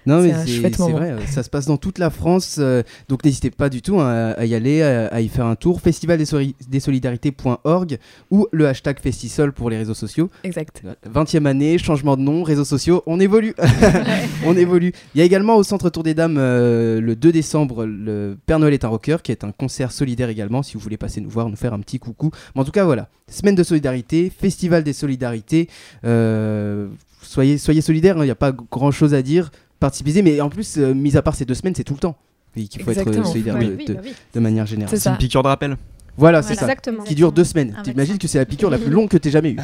[0.05, 3.51] Non, C'est mais c'est vrai, ça se passe dans toute la France, euh, donc n'hésitez
[3.51, 5.81] pas du tout hein, à y aller, à, à y faire un tour.
[5.81, 7.97] Festivaldessolidarités.org
[8.31, 10.29] ou le hashtag Festisol pour les réseaux sociaux.
[10.43, 10.83] exact.
[11.13, 13.53] 20e année, changement de nom, réseaux sociaux, on évolue.
[14.45, 14.93] on évolue.
[15.15, 18.59] Il y a également au Centre Tour des Dames euh, le 2 décembre, le Père
[18.59, 20.63] Noël est un rocker, qui est un concert solidaire également.
[20.63, 22.31] Si vous voulez passer nous voir, nous faire un petit coucou.
[22.55, 23.09] Mais en tout cas, voilà.
[23.29, 25.67] Semaine de solidarité, Festival des solidarités.
[26.05, 26.87] euh,
[27.31, 29.51] soyez, soyez solidaires, hein, il n'y a pas grand chose à dire.
[29.79, 32.15] Participez, mais en plus, euh, mis à part ces deux semaines, c'est tout le temps.
[32.55, 33.25] Et qu'il faut être Exactement.
[33.25, 34.13] euh, solidaire Oui, de, Oui, bah oui.
[34.33, 34.89] de manière générale.
[34.89, 35.17] C'est une ça.
[35.17, 35.77] piqûre de rappel.
[36.17, 36.63] Voilà, c'est ça.
[36.63, 37.03] Exactement.
[37.05, 37.73] Qui dure deux semaines.
[37.79, 38.17] Un T'imagines vaccin.
[38.17, 39.57] que c'est la piqûre la plus longue que t'aies jamais eue.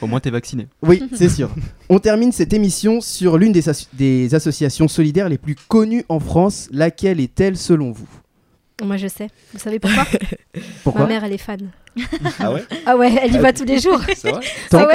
[0.00, 0.68] Au moins, t'es vacciné.
[0.82, 1.50] Oui, c'est sûr.
[1.88, 6.20] On termine cette émission sur l'une des, asso- des associations solidaires les plus connues en
[6.20, 6.68] France.
[6.72, 8.08] Laquelle est-elle selon vous?
[8.82, 9.28] Moi, je sais.
[9.52, 10.06] Vous savez pourquoi?
[10.84, 11.02] Pourquoi?
[11.02, 11.70] Ma mère, elle est fan.
[12.38, 12.64] Ah ouais?
[12.86, 14.00] Ah ouais, elle y va tous les jours.
[14.16, 14.40] C'est vrai?
[14.72, 14.94] Ah ouais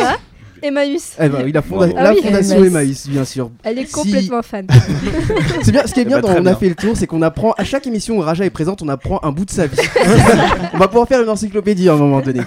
[0.68, 1.14] Emmaüs.
[1.20, 1.96] Eh ben oui, la, fonda- Bravo.
[1.96, 2.22] la Ah oui.
[2.24, 2.68] fondation Emmaüs.
[2.72, 3.52] Emmaüs, bien sûr.
[3.64, 4.68] Elle est Si- complètement fan.
[5.64, 5.86] C'est bien.
[5.86, 7.52] Ce qui est Eh bien ben, dans On a fait le tour, c'est qu'on apprend
[7.58, 9.78] à chaque émission où Raja est présente, on apprend un bout de sa vie.
[10.74, 12.42] on va pouvoir faire une encyclopédie à un moment donné.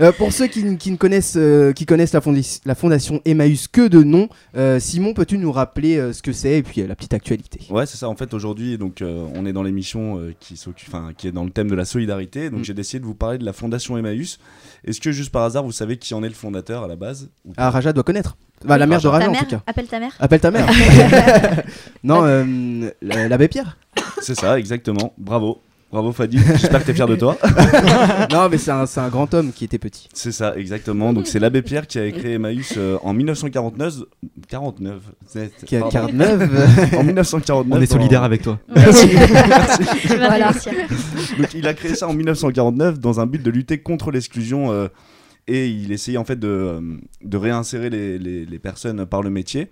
[0.00, 3.88] Euh, pour ceux qui, ne connaissent, euh, qui connaissent la, fondi- la fondation Emmaüs que
[3.88, 6.94] de nom, euh, Simon, peux-tu nous rappeler euh, ce que c'est et puis euh, la
[6.94, 7.60] petite actualité?
[7.70, 8.08] Ouais, c'est ça.
[8.08, 11.32] En fait, aujourd'hui, donc, euh, on est dans l'émission euh, qui s'occupe, enfin, qui est
[11.32, 12.50] dans le thème de la solidarité.
[12.50, 12.64] Donc, Mm.
[12.64, 14.38] j'ai décidé de vous parler de la Fondation Emmaüs.
[14.84, 17.28] Est-ce que juste par hasard, vous savez qui en est le fondateur à la base
[17.44, 18.36] ou pas Ah, Raja doit connaître.
[18.64, 19.60] Bah, la mère de Raja en mère tout cas.
[19.68, 20.12] Appelle ta mère?
[20.18, 20.66] Appelle ta mère.
[22.04, 23.76] non, euh, la- l'abbé Pierre.
[24.20, 25.12] C'est ça, exactement.
[25.16, 25.60] Bravo.
[25.92, 27.36] Bravo Fadi, j'espère que t'es fier de toi.
[28.32, 30.08] non, mais c'est un, c'est un grand homme qui était petit.
[30.14, 31.12] C'est ça, exactement.
[31.12, 33.96] Donc c'est l'abbé Pierre qui a créé Emmaüs euh, en 1949.
[34.48, 35.02] 49.
[35.26, 35.92] c'est- Qui a pardon.
[35.92, 36.94] 49.
[36.96, 37.78] En 1949.
[37.78, 38.58] On est solidaire avec toi.
[38.74, 39.10] Merci.
[40.16, 40.50] Voilà.
[41.38, 44.88] Donc il a créé ça en 1949 dans un but de lutter contre l'exclusion euh,
[45.48, 46.80] et il essayait en fait de, euh,
[47.22, 49.68] de réinsérer les, les- personnes par le métier.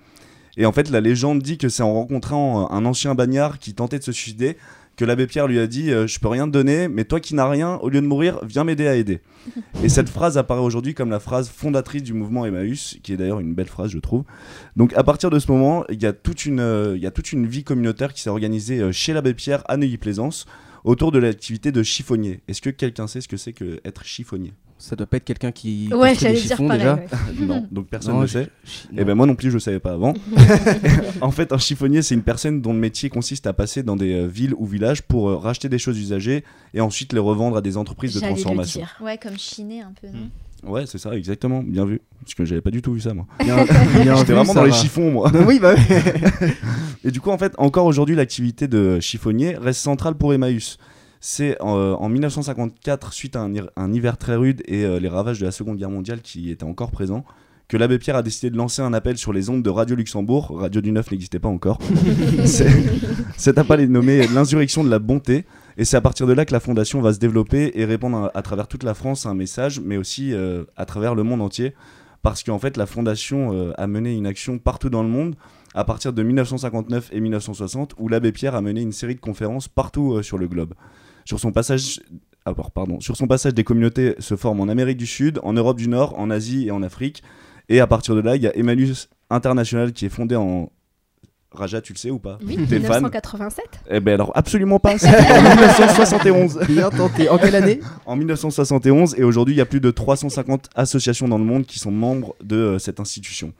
[0.57, 3.75] Et en fait la légende dit que c'est en rencontrant euh, un ancien bagnard qui
[3.75, 4.57] tentait de se suicider
[4.97, 7.35] que l'abbé Pierre lui a dit euh, je peux rien te donner mais toi qui
[7.37, 9.21] n'as rien au lieu de mourir viens m'aider à aider.
[9.85, 13.41] et cette phrase apparaît aujourd'hui comme la phrase fondatrice du mouvement Emmaüs qui est d'ailleurs
[13.41, 14.25] une belle phrase je trouve.
[14.77, 17.47] Donc à partir de ce moment il y a toute une, y a toute une
[17.47, 20.47] vie communautaire qui s'est organisée chez l'abbé Pierre à Neuilly-Plaisance
[20.83, 22.41] autour de l'activité de chiffonnier.
[22.49, 24.53] Est-ce que quelqu'un sait ce que c'est que être chiffonnier?
[24.81, 25.91] Ça doit pas être quelqu'un qui.
[25.93, 26.81] Ouais, construit des chiffons, pareil.
[26.81, 26.95] déjà.
[26.95, 27.07] ouais.
[27.47, 28.49] Non, donc personne Non, ne sait.
[28.97, 30.15] Et ben moi non plus je savais pas avant.
[31.21, 34.15] en fait un chiffonnier c'est une personne dont le métier consiste à passer dans des
[34.15, 37.61] euh, villes ou villages pour euh, racheter des choses usagées et ensuite les revendre à
[37.61, 38.81] des entreprises de J'allais le transformation.
[38.81, 38.97] dire.
[39.03, 40.31] Ouais, comme chiner un peu, non
[40.63, 41.63] Ouais, c'est ça, exactement.
[41.63, 42.01] Bien vu.
[42.23, 43.27] Parce que j'avais pas du tout vu ça, moi.
[43.41, 45.33] J'étais vraiment dans les chiffons, moi.
[45.47, 45.97] oui, bah oui.
[47.05, 50.77] Et du coup, en fait, encore aujourd'hui, l'activité de chiffonnier reste centrale pour Emmaüs.
[51.21, 55.09] C'est euh, en 1954, suite à un, hi- un hiver très rude et euh, les
[55.09, 57.25] ravages de la Seconde Guerre mondiale qui étaient encore présents,
[57.69, 60.59] que l'abbé Pierre a décidé de lancer un appel sur les ondes de Radio Luxembourg.
[60.59, 61.79] Radio du Neuf n'existait pas encore.
[63.37, 65.45] Cet appel est nommé l'insurrection de la bonté.
[65.77, 68.39] Et c'est à partir de là que la fondation va se développer et répondre à,
[68.39, 71.75] à travers toute la France un message, mais aussi euh, à travers le monde entier.
[72.23, 75.37] Parce qu'en fait, la fondation euh, a mené une action partout dans le monde
[75.75, 79.69] à partir de 1959 et 1960, où l'abbé Pierre a mené une série de conférences
[79.69, 80.75] partout euh, sur le globe.
[81.31, 82.01] Sur son passage,
[82.45, 85.77] ah, pardon, sur son passage, des communautés se forment en Amérique du Sud, en Europe
[85.77, 87.23] du Nord, en Asie et en Afrique.
[87.69, 90.73] Et à partir de là, il y a Emmaüs International qui est fondé en
[91.53, 92.41] Raja, tu le sais ou pas?
[92.45, 92.97] Oui, T'es fan?
[92.97, 93.65] 1987.
[93.91, 94.95] Eh ben alors absolument pas.
[94.95, 96.63] En 1971.
[96.69, 97.29] Bien tenté.
[97.29, 97.79] En quelle année?
[98.07, 101.79] En 1971 et aujourd'hui il y a plus de 350 associations dans le monde qui
[101.79, 103.53] sont membres de euh, cette institution.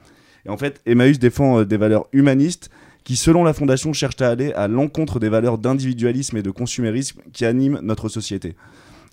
[0.45, 2.69] Et en fait, Emmaüs défend euh, des valeurs humanistes
[3.05, 7.21] qui, selon la fondation, cherchent à aller à l'encontre des valeurs d'individualisme et de consumérisme
[7.33, 8.57] qui animent notre société.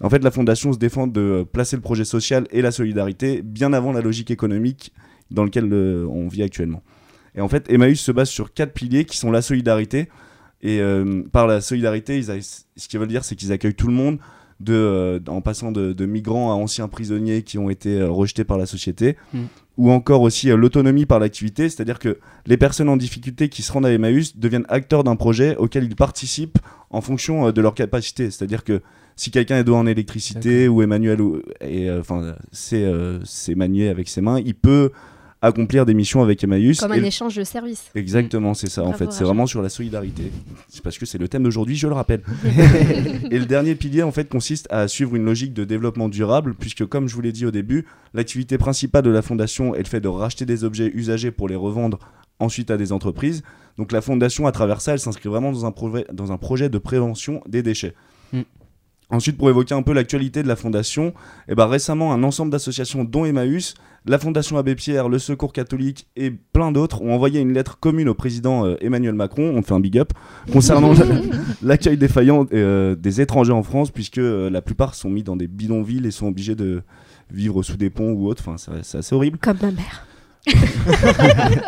[0.01, 3.41] En fait, la fondation se défend de euh, placer le projet social et la solidarité
[3.41, 4.93] bien avant la logique économique
[5.31, 6.83] dans laquelle euh, on vit actuellement.
[7.35, 10.09] Et en fait, Emmaüs se base sur quatre piliers qui sont la solidarité.
[10.61, 14.19] Et euh, par la solidarité, ce qu'ils veulent dire, c'est qu'ils accueillent tout le monde,
[14.59, 19.15] de, en passant de, migrants à anciens prisonniers qui ont été rejetés par la société,
[19.33, 19.45] Mm.
[19.77, 23.71] Ou encore aussi euh, l'autonomie par l'activité, c'est-à-dire que les personnes en difficulté qui se
[23.71, 26.59] rendent à Emmaüs deviennent acteurs d'un projet auquel ils participent
[26.89, 28.31] en fonction euh, de leur capacité.
[28.31, 28.81] C'est-à-dire que
[29.15, 33.55] si quelqu'un est doué en électricité ou Emmanuel ou et euh, enfin c'est euh, c'est
[33.55, 34.91] manié avec ses mains, il peut
[35.41, 36.79] accomplir des missions avec Emmaüs.
[36.79, 37.91] Comme un échange de services.
[37.95, 39.11] Exactement, c'est ça en fait.
[39.11, 40.31] C'est vraiment sur la solidarité.
[40.67, 42.21] C'est parce que c'est le thème d'aujourd'hui, je le rappelle.
[43.31, 46.85] Et le dernier pilier en fait consiste à suivre une logique de développement durable, puisque
[46.85, 50.01] comme je vous l'ai dit au début, l'activité principale de la fondation est le fait
[50.01, 51.99] de racheter des objets usagés pour les revendre
[52.39, 53.43] ensuite à des entreprises.
[53.77, 56.69] Donc la fondation, à travers ça, elle s'inscrit vraiment dans un, projet, dans un projet
[56.69, 57.93] de prévention des déchets.
[58.33, 58.41] Mm.
[59.09, 61.13] Ensuite, pour évoquer un peu l'actualité de la fondation,
[61.47, 63.73] eh ben, récemment, un ensemble d'associations, dont Emmaüs,
[64.05, 68.09] la Fondation Abbé Pierre, le Secours catholique et plein d'autres, ont envoyé une lettre commune
[68.09, 70.11] au président euh, Emmanuel Macron, on fait un big up,
[70.51, 71.05] concernant la-
[71.61, 75.47] l'accueil défaillant euh, des étrangers en France, puisque euh, la plupart sont mis dans des
[75.47, 76.81] bidonvilles et sont obligés de
[77.31, 78.43] vivre sous des ponts ou autres.
[78.45, 79.37] Enfin, c'est assez horrible.
[79.37, 80.05] Comme ma mère.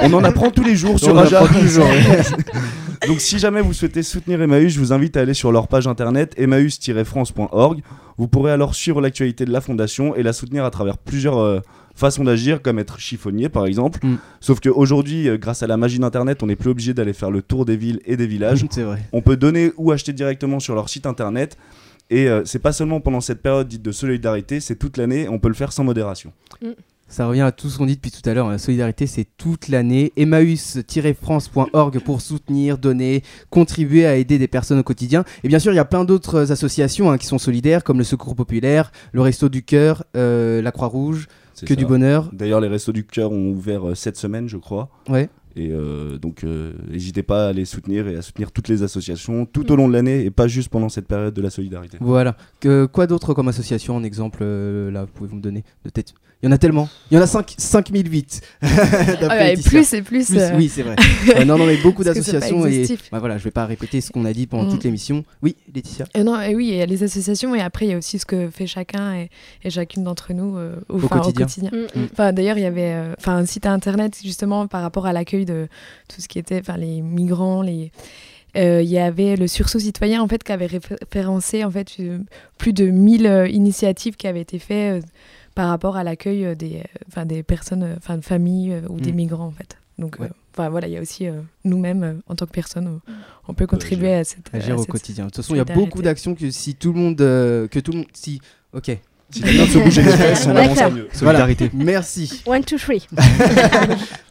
[0.02, 1.44] On en apprend tous les jours sur On Raja.
[3.08, 5.88] Donc si jamais vous souhaitez soutenir Emmaüs, je vous invite à aller sur leur page
[5.88, 7.82] internet emmaüs-france.org.
[8.18, 11.60] Vous pourrez alors suivre l'actualité de la fondation et la soutenir à travers plusieurs euh,
[11.96, 14.06] façons d'agir, comme être chiffonnier par exemple.
[14.06, 14.18] Mm.
[14.42, 17.42] Sauf qu'aujourd'hui, euh, grâce à la magie d'internet, on n'est plus obligé d'aller faire le
[17.42, 18.66] tour des villes et des villages.
[18.70, 19.00] C'est vrai.
[19.14, 21.58] On peut donner ou acheter directement sur leur site internet.
[22.10, 25.38] Et euh, c'est pas seulement pendant cette période dite de solidarité, c'est toute l'année, on
[25.38, 26.34] peut le faire sans modération.
[27.10, 28.48] Ça revient à tout ce qu'on dit depuis tout à l'heure.
[28.50, 30.14] La solidarité, c'est toute l'année.
[30.16, 35.24] Emmaüs-france.org pour soutenir, donner, contribuer à aider des personnes au quotidien.
[35.44, 38.04] Et bien sûr, il y a plein d'autres associations hein, qui sont solidaires, comme le
[38.04, 41.28] Secours Populaire, le Resto du Cœur, euh, la Croix-Rouge,
[41.62, 41.76] Que ça.
[41.76, 42.30] du Bonheur.
[42.32, 44.90] D'ailleurs, les Restos du Cœur ont ouvert euh, cette semaine, je crois.
[45.10, 45.30] Ouais.
[45.56, 49.46] Et euh, donc, euh, n'hésitez pas à les soutenir et à soutenir toutes les associations
[49.46, 51.98] tout au long de l'année et pas juste pendant cette période de la solidarité.
[52.00, 52.36] Voilà.
[52.60, 55.90] Que, quoi d'autre comme association en exemple euh, là, vous pouvez vous me donner de
[55.90, 56.14] tête?
[56.42, 56.88] Il y en a tellement.
[57.12, 58.42] Il y en a 5, 5008.
[58.62, 58.78] d'après
[59.24, 59.70] Ah ouais, Laetitia.
[59.72, 60.26] plus et plus.
[60.28, 60.96] Plus, euh, oui, c'est vrai.
[61.46, 64.32] Non, non, mais beaucoup d'associations et bah, voilà, je vais pas répéter ce qu'on a
[64.32, 64.72] dit pendant Mm.
[64.72, 65.26] toute l'émission.
[65.42, 66.06] Oui, Laetitia.
[66.16, 68.20] Euh, non, et oui, il y a les associations et après il y a aussi
[68.20, 69.30] ce que fait chacun et,
[69.64, 71.46] et chacune d'entre nous euh, au, quotidien.
[71.46, 71.72] quotidien.
[71.74, 72.08] Mm, mm.
[72.14, 75.68] Enfin, d'ailleurs, il y avait euh, un site internet justement par rapport à l'accueil de
[76.08, 77.92] tout ce qui était enfin, les migrants, les.
[78.58, 81.88] euh, Il y avait le sursaut citoyen en fait qui avait réfé- référencé en fait
[82.00, 82.20] euh,
[82.58, 85.08] plus de 1000 euh, initiatives qui avaient été faites euh,
[85.56, 89.00] par rapport à l'accueil euh, des, euh, enfin, des personnes, enfin de familles euh, ou
[89.00, 89.16] des Mm.
[89.16, 89.78] migrants en fait.
[89.98, 90.24] Donc, euh,
[90.58, 90.70] Ouais.
[90.70, 93.14] voilà, il y a aussi euh, nous-mêmes euh, en tant que personnes, euh,
[93.50, 94.50] on peut contribuer à cette.
[94.54, 95.26] Agir à au cette- quotidien.
[95.26, 97.80] De toute façon, il y a beaucoup d'actions que si tout le monde, euh, que
[97.80, 98.40] tout le monde, si,
[98.74, 98.98] ok.
[99.32, 100.78] Si quelqu'un se bouger les fesses, on D'accord.
[100.80, 101.08] avance mieux.
[101.14, 101.70] Solidarité.
[101.74, 102.42] Merci.
[102.46, 103.06] One, two, three.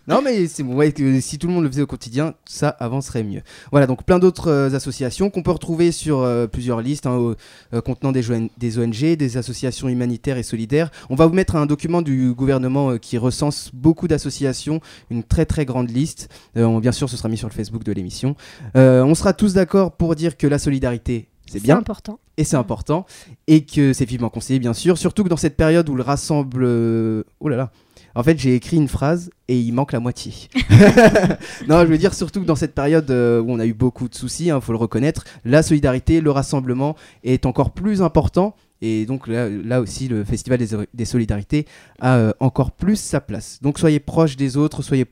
[0.09, 2.70] Non, mais c'est bon, ouais, que si tout le monde le faisait au quotidien, ça
[2.70, 3.42] avancerait mieux.
[3.72, 7.34] Voilà, donc plein d'autres euh, associations qu'on peut retrouver sur euh, plusieurs listes hein, au-
[7.74, 8.30] euh, contenant des,
[8.78, 10.90] ONG, des associations humanitaires et solidaires.
[11.11, 14.80] On va vous mettre un document du gouvernement euh, qui recense beaucoup d'associations,
[15.11, 16.30] une très très grande liste.
[16.57, 18.34] Euh, on- bien sûr, ce sera mis sur le Facebook de l'émission.
[18.76, 22.18] Euh, on sera tous d'accord pour dire que la solidarité, c'est bien important.
[22.36, 23.07] et c'est important
[23.46, 26.64] et que c'est vivement conseillé bien sûr surtout que dans cette période où le rassemble
[26.64, 27.72] euh, oh là là
[28.14, 30.32] en fait j'ai écrit une phrase et il manque la moitié
[31.68, 34.09] non je veux dire surtout que dans cette période euh, où on a eu beaucoup
[34.09, 39.07] de soucis il faut le reconnaître la solidarité le rassemblement est encore plus important Et
[39.07, 41.66] donc là, là aussi, le Festival des, des Solidarités
[41.99, 43.59] a euh, encore plus sa place.
[43.61, 45.05] Donc soyez proches des autres, soyez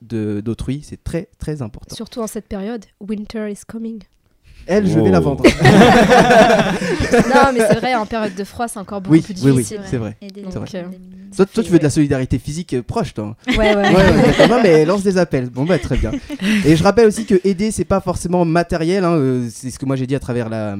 [0.00, 1.94] de- d'autrui, c'est très très important.
[1.94, 3.98] Surtout en cette période, winter is coming.
[4.66, 5.22] Elle, je vais la Oh.
[5.22, 5.44] vendre.
[7.34, 9.56] non, mais c'est vrai, en période de froid, c'est encore beaucoup Oui, plus oui, oui,
[9.58, 9.80] difficile.
[9.86, 10.16] c'est vrai.
[10.44, 10.82] Donc, euh,
[11.36, 13.36] Toi, toi, tu veux de la solidarité physique euh, proche, toi.
[13.48, 13.74] Ouais, ouais.
[13.74, 14.48] Ouais, ouais, d'accord.
[14.48, 15.48] non, mais lance des appels.
[15.50, 16.12] Bon, bah, très bien.
[16.64, 19.04] Et je rappelle aussi que aider, c'est pas forcément matériel.
[19.04, 20.76] hein, euh, C'est ce que moi j'ai dit à travers la,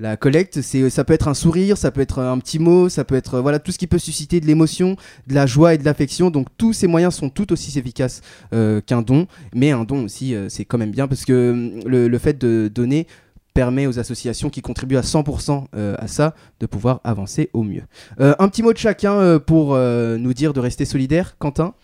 [0.00, 0.60] la collecte.
[0.62, 3.40] Ça peut être un sourire, ça peut être un petit mot, ça peut être euh,
[3.40, 4.96] voilà tout ce qui peut susciter de l'émotion,
[5.26, 6.30] de la joie et de l'affection.
[6.30, 8.22] Donc tous ces moyens sont tout aussi efficaces
[8.52, 9.26] euh, qu'un don.
[9.54, 12.70] Mais un don aussi, euh, c'est quand même bien parce que euh, le, fait de
[12.72, 13.06] donner
[13.54, 17.82] permet aux associations qui contribuent à 100% euh, à ça de pouvoir avancer au mieux.
[18.18, 21.36] Un petit mot de chacun pour nous dire de rester solidaire.
[21.38, 21.74] Quentin?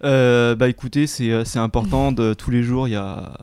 [0.00, 2.14] Bah écoutez, c'est important.
[2.34, 3.34] Tous les jours, il y a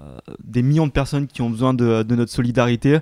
[0.43, 2.99] des millions de personnes qui ont besoin de notre solidarité.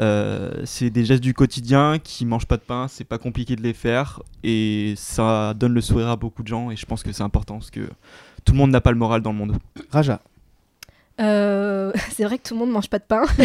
[0.00, 3.62] Euh, c'est des gestes du quotidien qui mangent pas de pain, c'est pas compliqué de
[3.62, 7.12] les faire et ça donne le sourire à beaucoup de gens et je pense que
[7.12, 7.88] c'est important parce que
[8.44, 9.56] tout le monde n'a pas le moral dans le monde.
[9.90, 10.20] Raja.
[11.20, 13.22] Euh, c'est vrai que tout le monde mange pas de pain.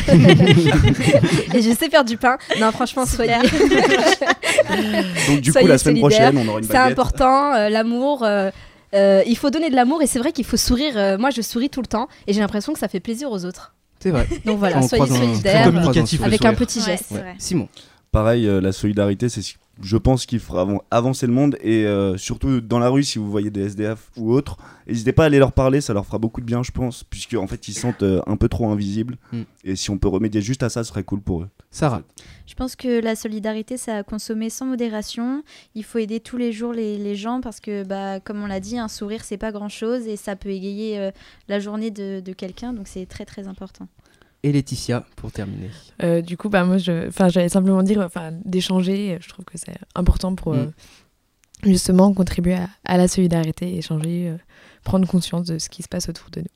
[1.54, 2.38] Et je sais faire du pain.
[2.60, 3.38] Non, franchement, soyez.
[5.28, 8.24] Donc du coup, la semaine prochaine, on aura une C'est important, euh, l'amour.
[8.24, 8.50] euh,
[8.95, 10.93] euh, il faut donner de l'amour et c'est vrai qu'il faut sourire.
[10.97, 13.45] euh, moi, je souris tout le temps et j'ai l'impression que ça fait plaisir aux
[13.45, 13.74] autres.
[14.00, 14.28] C'est vrai.
[14.45, 15.72] Donc voilà, soyez solidaires euh,
[16.26, 17.14] avec un petit geste.
[17.38, 17.68] Simon.
[18.12, 21.86] Pareil, euh, la solidarité, c'est, ce- je pense, qu'il fera avan- avancer le monde et
[21.86, 25.26] euh, surtout dans la rue, si vous voyez des SDF ou autres, n'hésitez pas à
[25.28, 27.74] aller leur parler, ça leur fera beaucoup de bien, je pense, puisque en fait, ils
[27.74, 29.18] se sentent euh, un peu trop invisibles.
[29.32, 29.41] Mm.
[29.66, 31.50] Et si on peut remédier juste à ça, ce serait cool pour eux.
[31.72, 32.01] Sarah.
[32.47, 35.43] Je pense que la solidarité, ça a consommé sans modération.
[35.76, 38.59] Il faut aider tous les jours les, les gens parce que, bah, comme on l'a
[38.59, 41.11] dit, un sourire, c'est pas grand-chose et ça peut égayer euh,
[41.47, 42.74] la journée de, de quelqu'un.
[42.74, 43.88] Donc c'est très très important.
[44.41, 45.70] Et Laetitia, pour terminer.
[46.01, 49.17] Euh, du coup, bah, moi, j'allais simplement dire, enfin, d'échanger.
[49.22, 50.67] Je trouve que c'est important pour euh,
[51.63, 54.38] justement contribuer à, à la solidarité, échanger, euh,
[54.84, 56.47] prendre conscience de ce qui se passe autour de nous,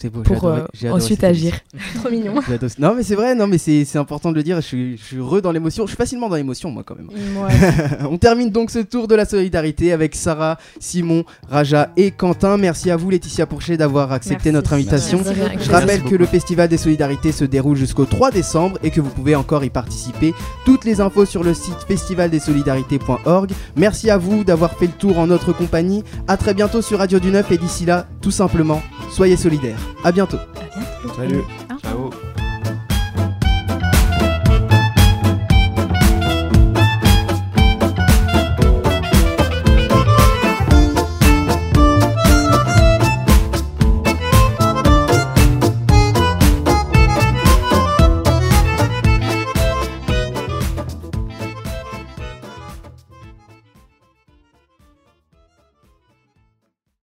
[0.00, 0.22] C'est beau.
[0.26, 1.54] j'ai pour adoré- euh, ensuite agir.
[1.96, 2.34] Trop mignon.
[2.78, 4.56] Non, mais c'est vrai, non, mais c'est c'est important de le dire.
[4.56, 5.84] Je suis, je suis heureux dans l'émotion.
[5.84, 7.08] Je suis facilement dans l'émotion, moi, quand même.
[8.10, 12.56] On termine donc ce tour de la solidarité avec Sarah, Simon, Raja et Quentin.
[12.56, 14.52] Merci à vous, Laetitia Pourchet, d'avoir accepté Merci.
[14.52, 15.20] notre invitation.
[15.24, 15.64] Merci.
[15.66, 19.10] Je rappelle que le Festival des Solidarités se déroule jusqu'au 3 décembre et que vous
[19.10, 20.32] pouvez encore y participer.
[20.64, 23.50] Toutes les infos sur le site festivaldesolidarités.org.
[23.76, 26.04] Merci à vous d'avoir fait le tour en notre compagnie.
[26.28, 28.80] À très bientôt sur Radio du Neuf et d'ici là, tout simplement,
[29.10, 29.78] soyez solidaires.
[30.04, 30.38] À bientôt.
[30.54, 31.14] Bientôt.
[31.16, 31.42] Salut.
[31.82, 32.10] Ciao.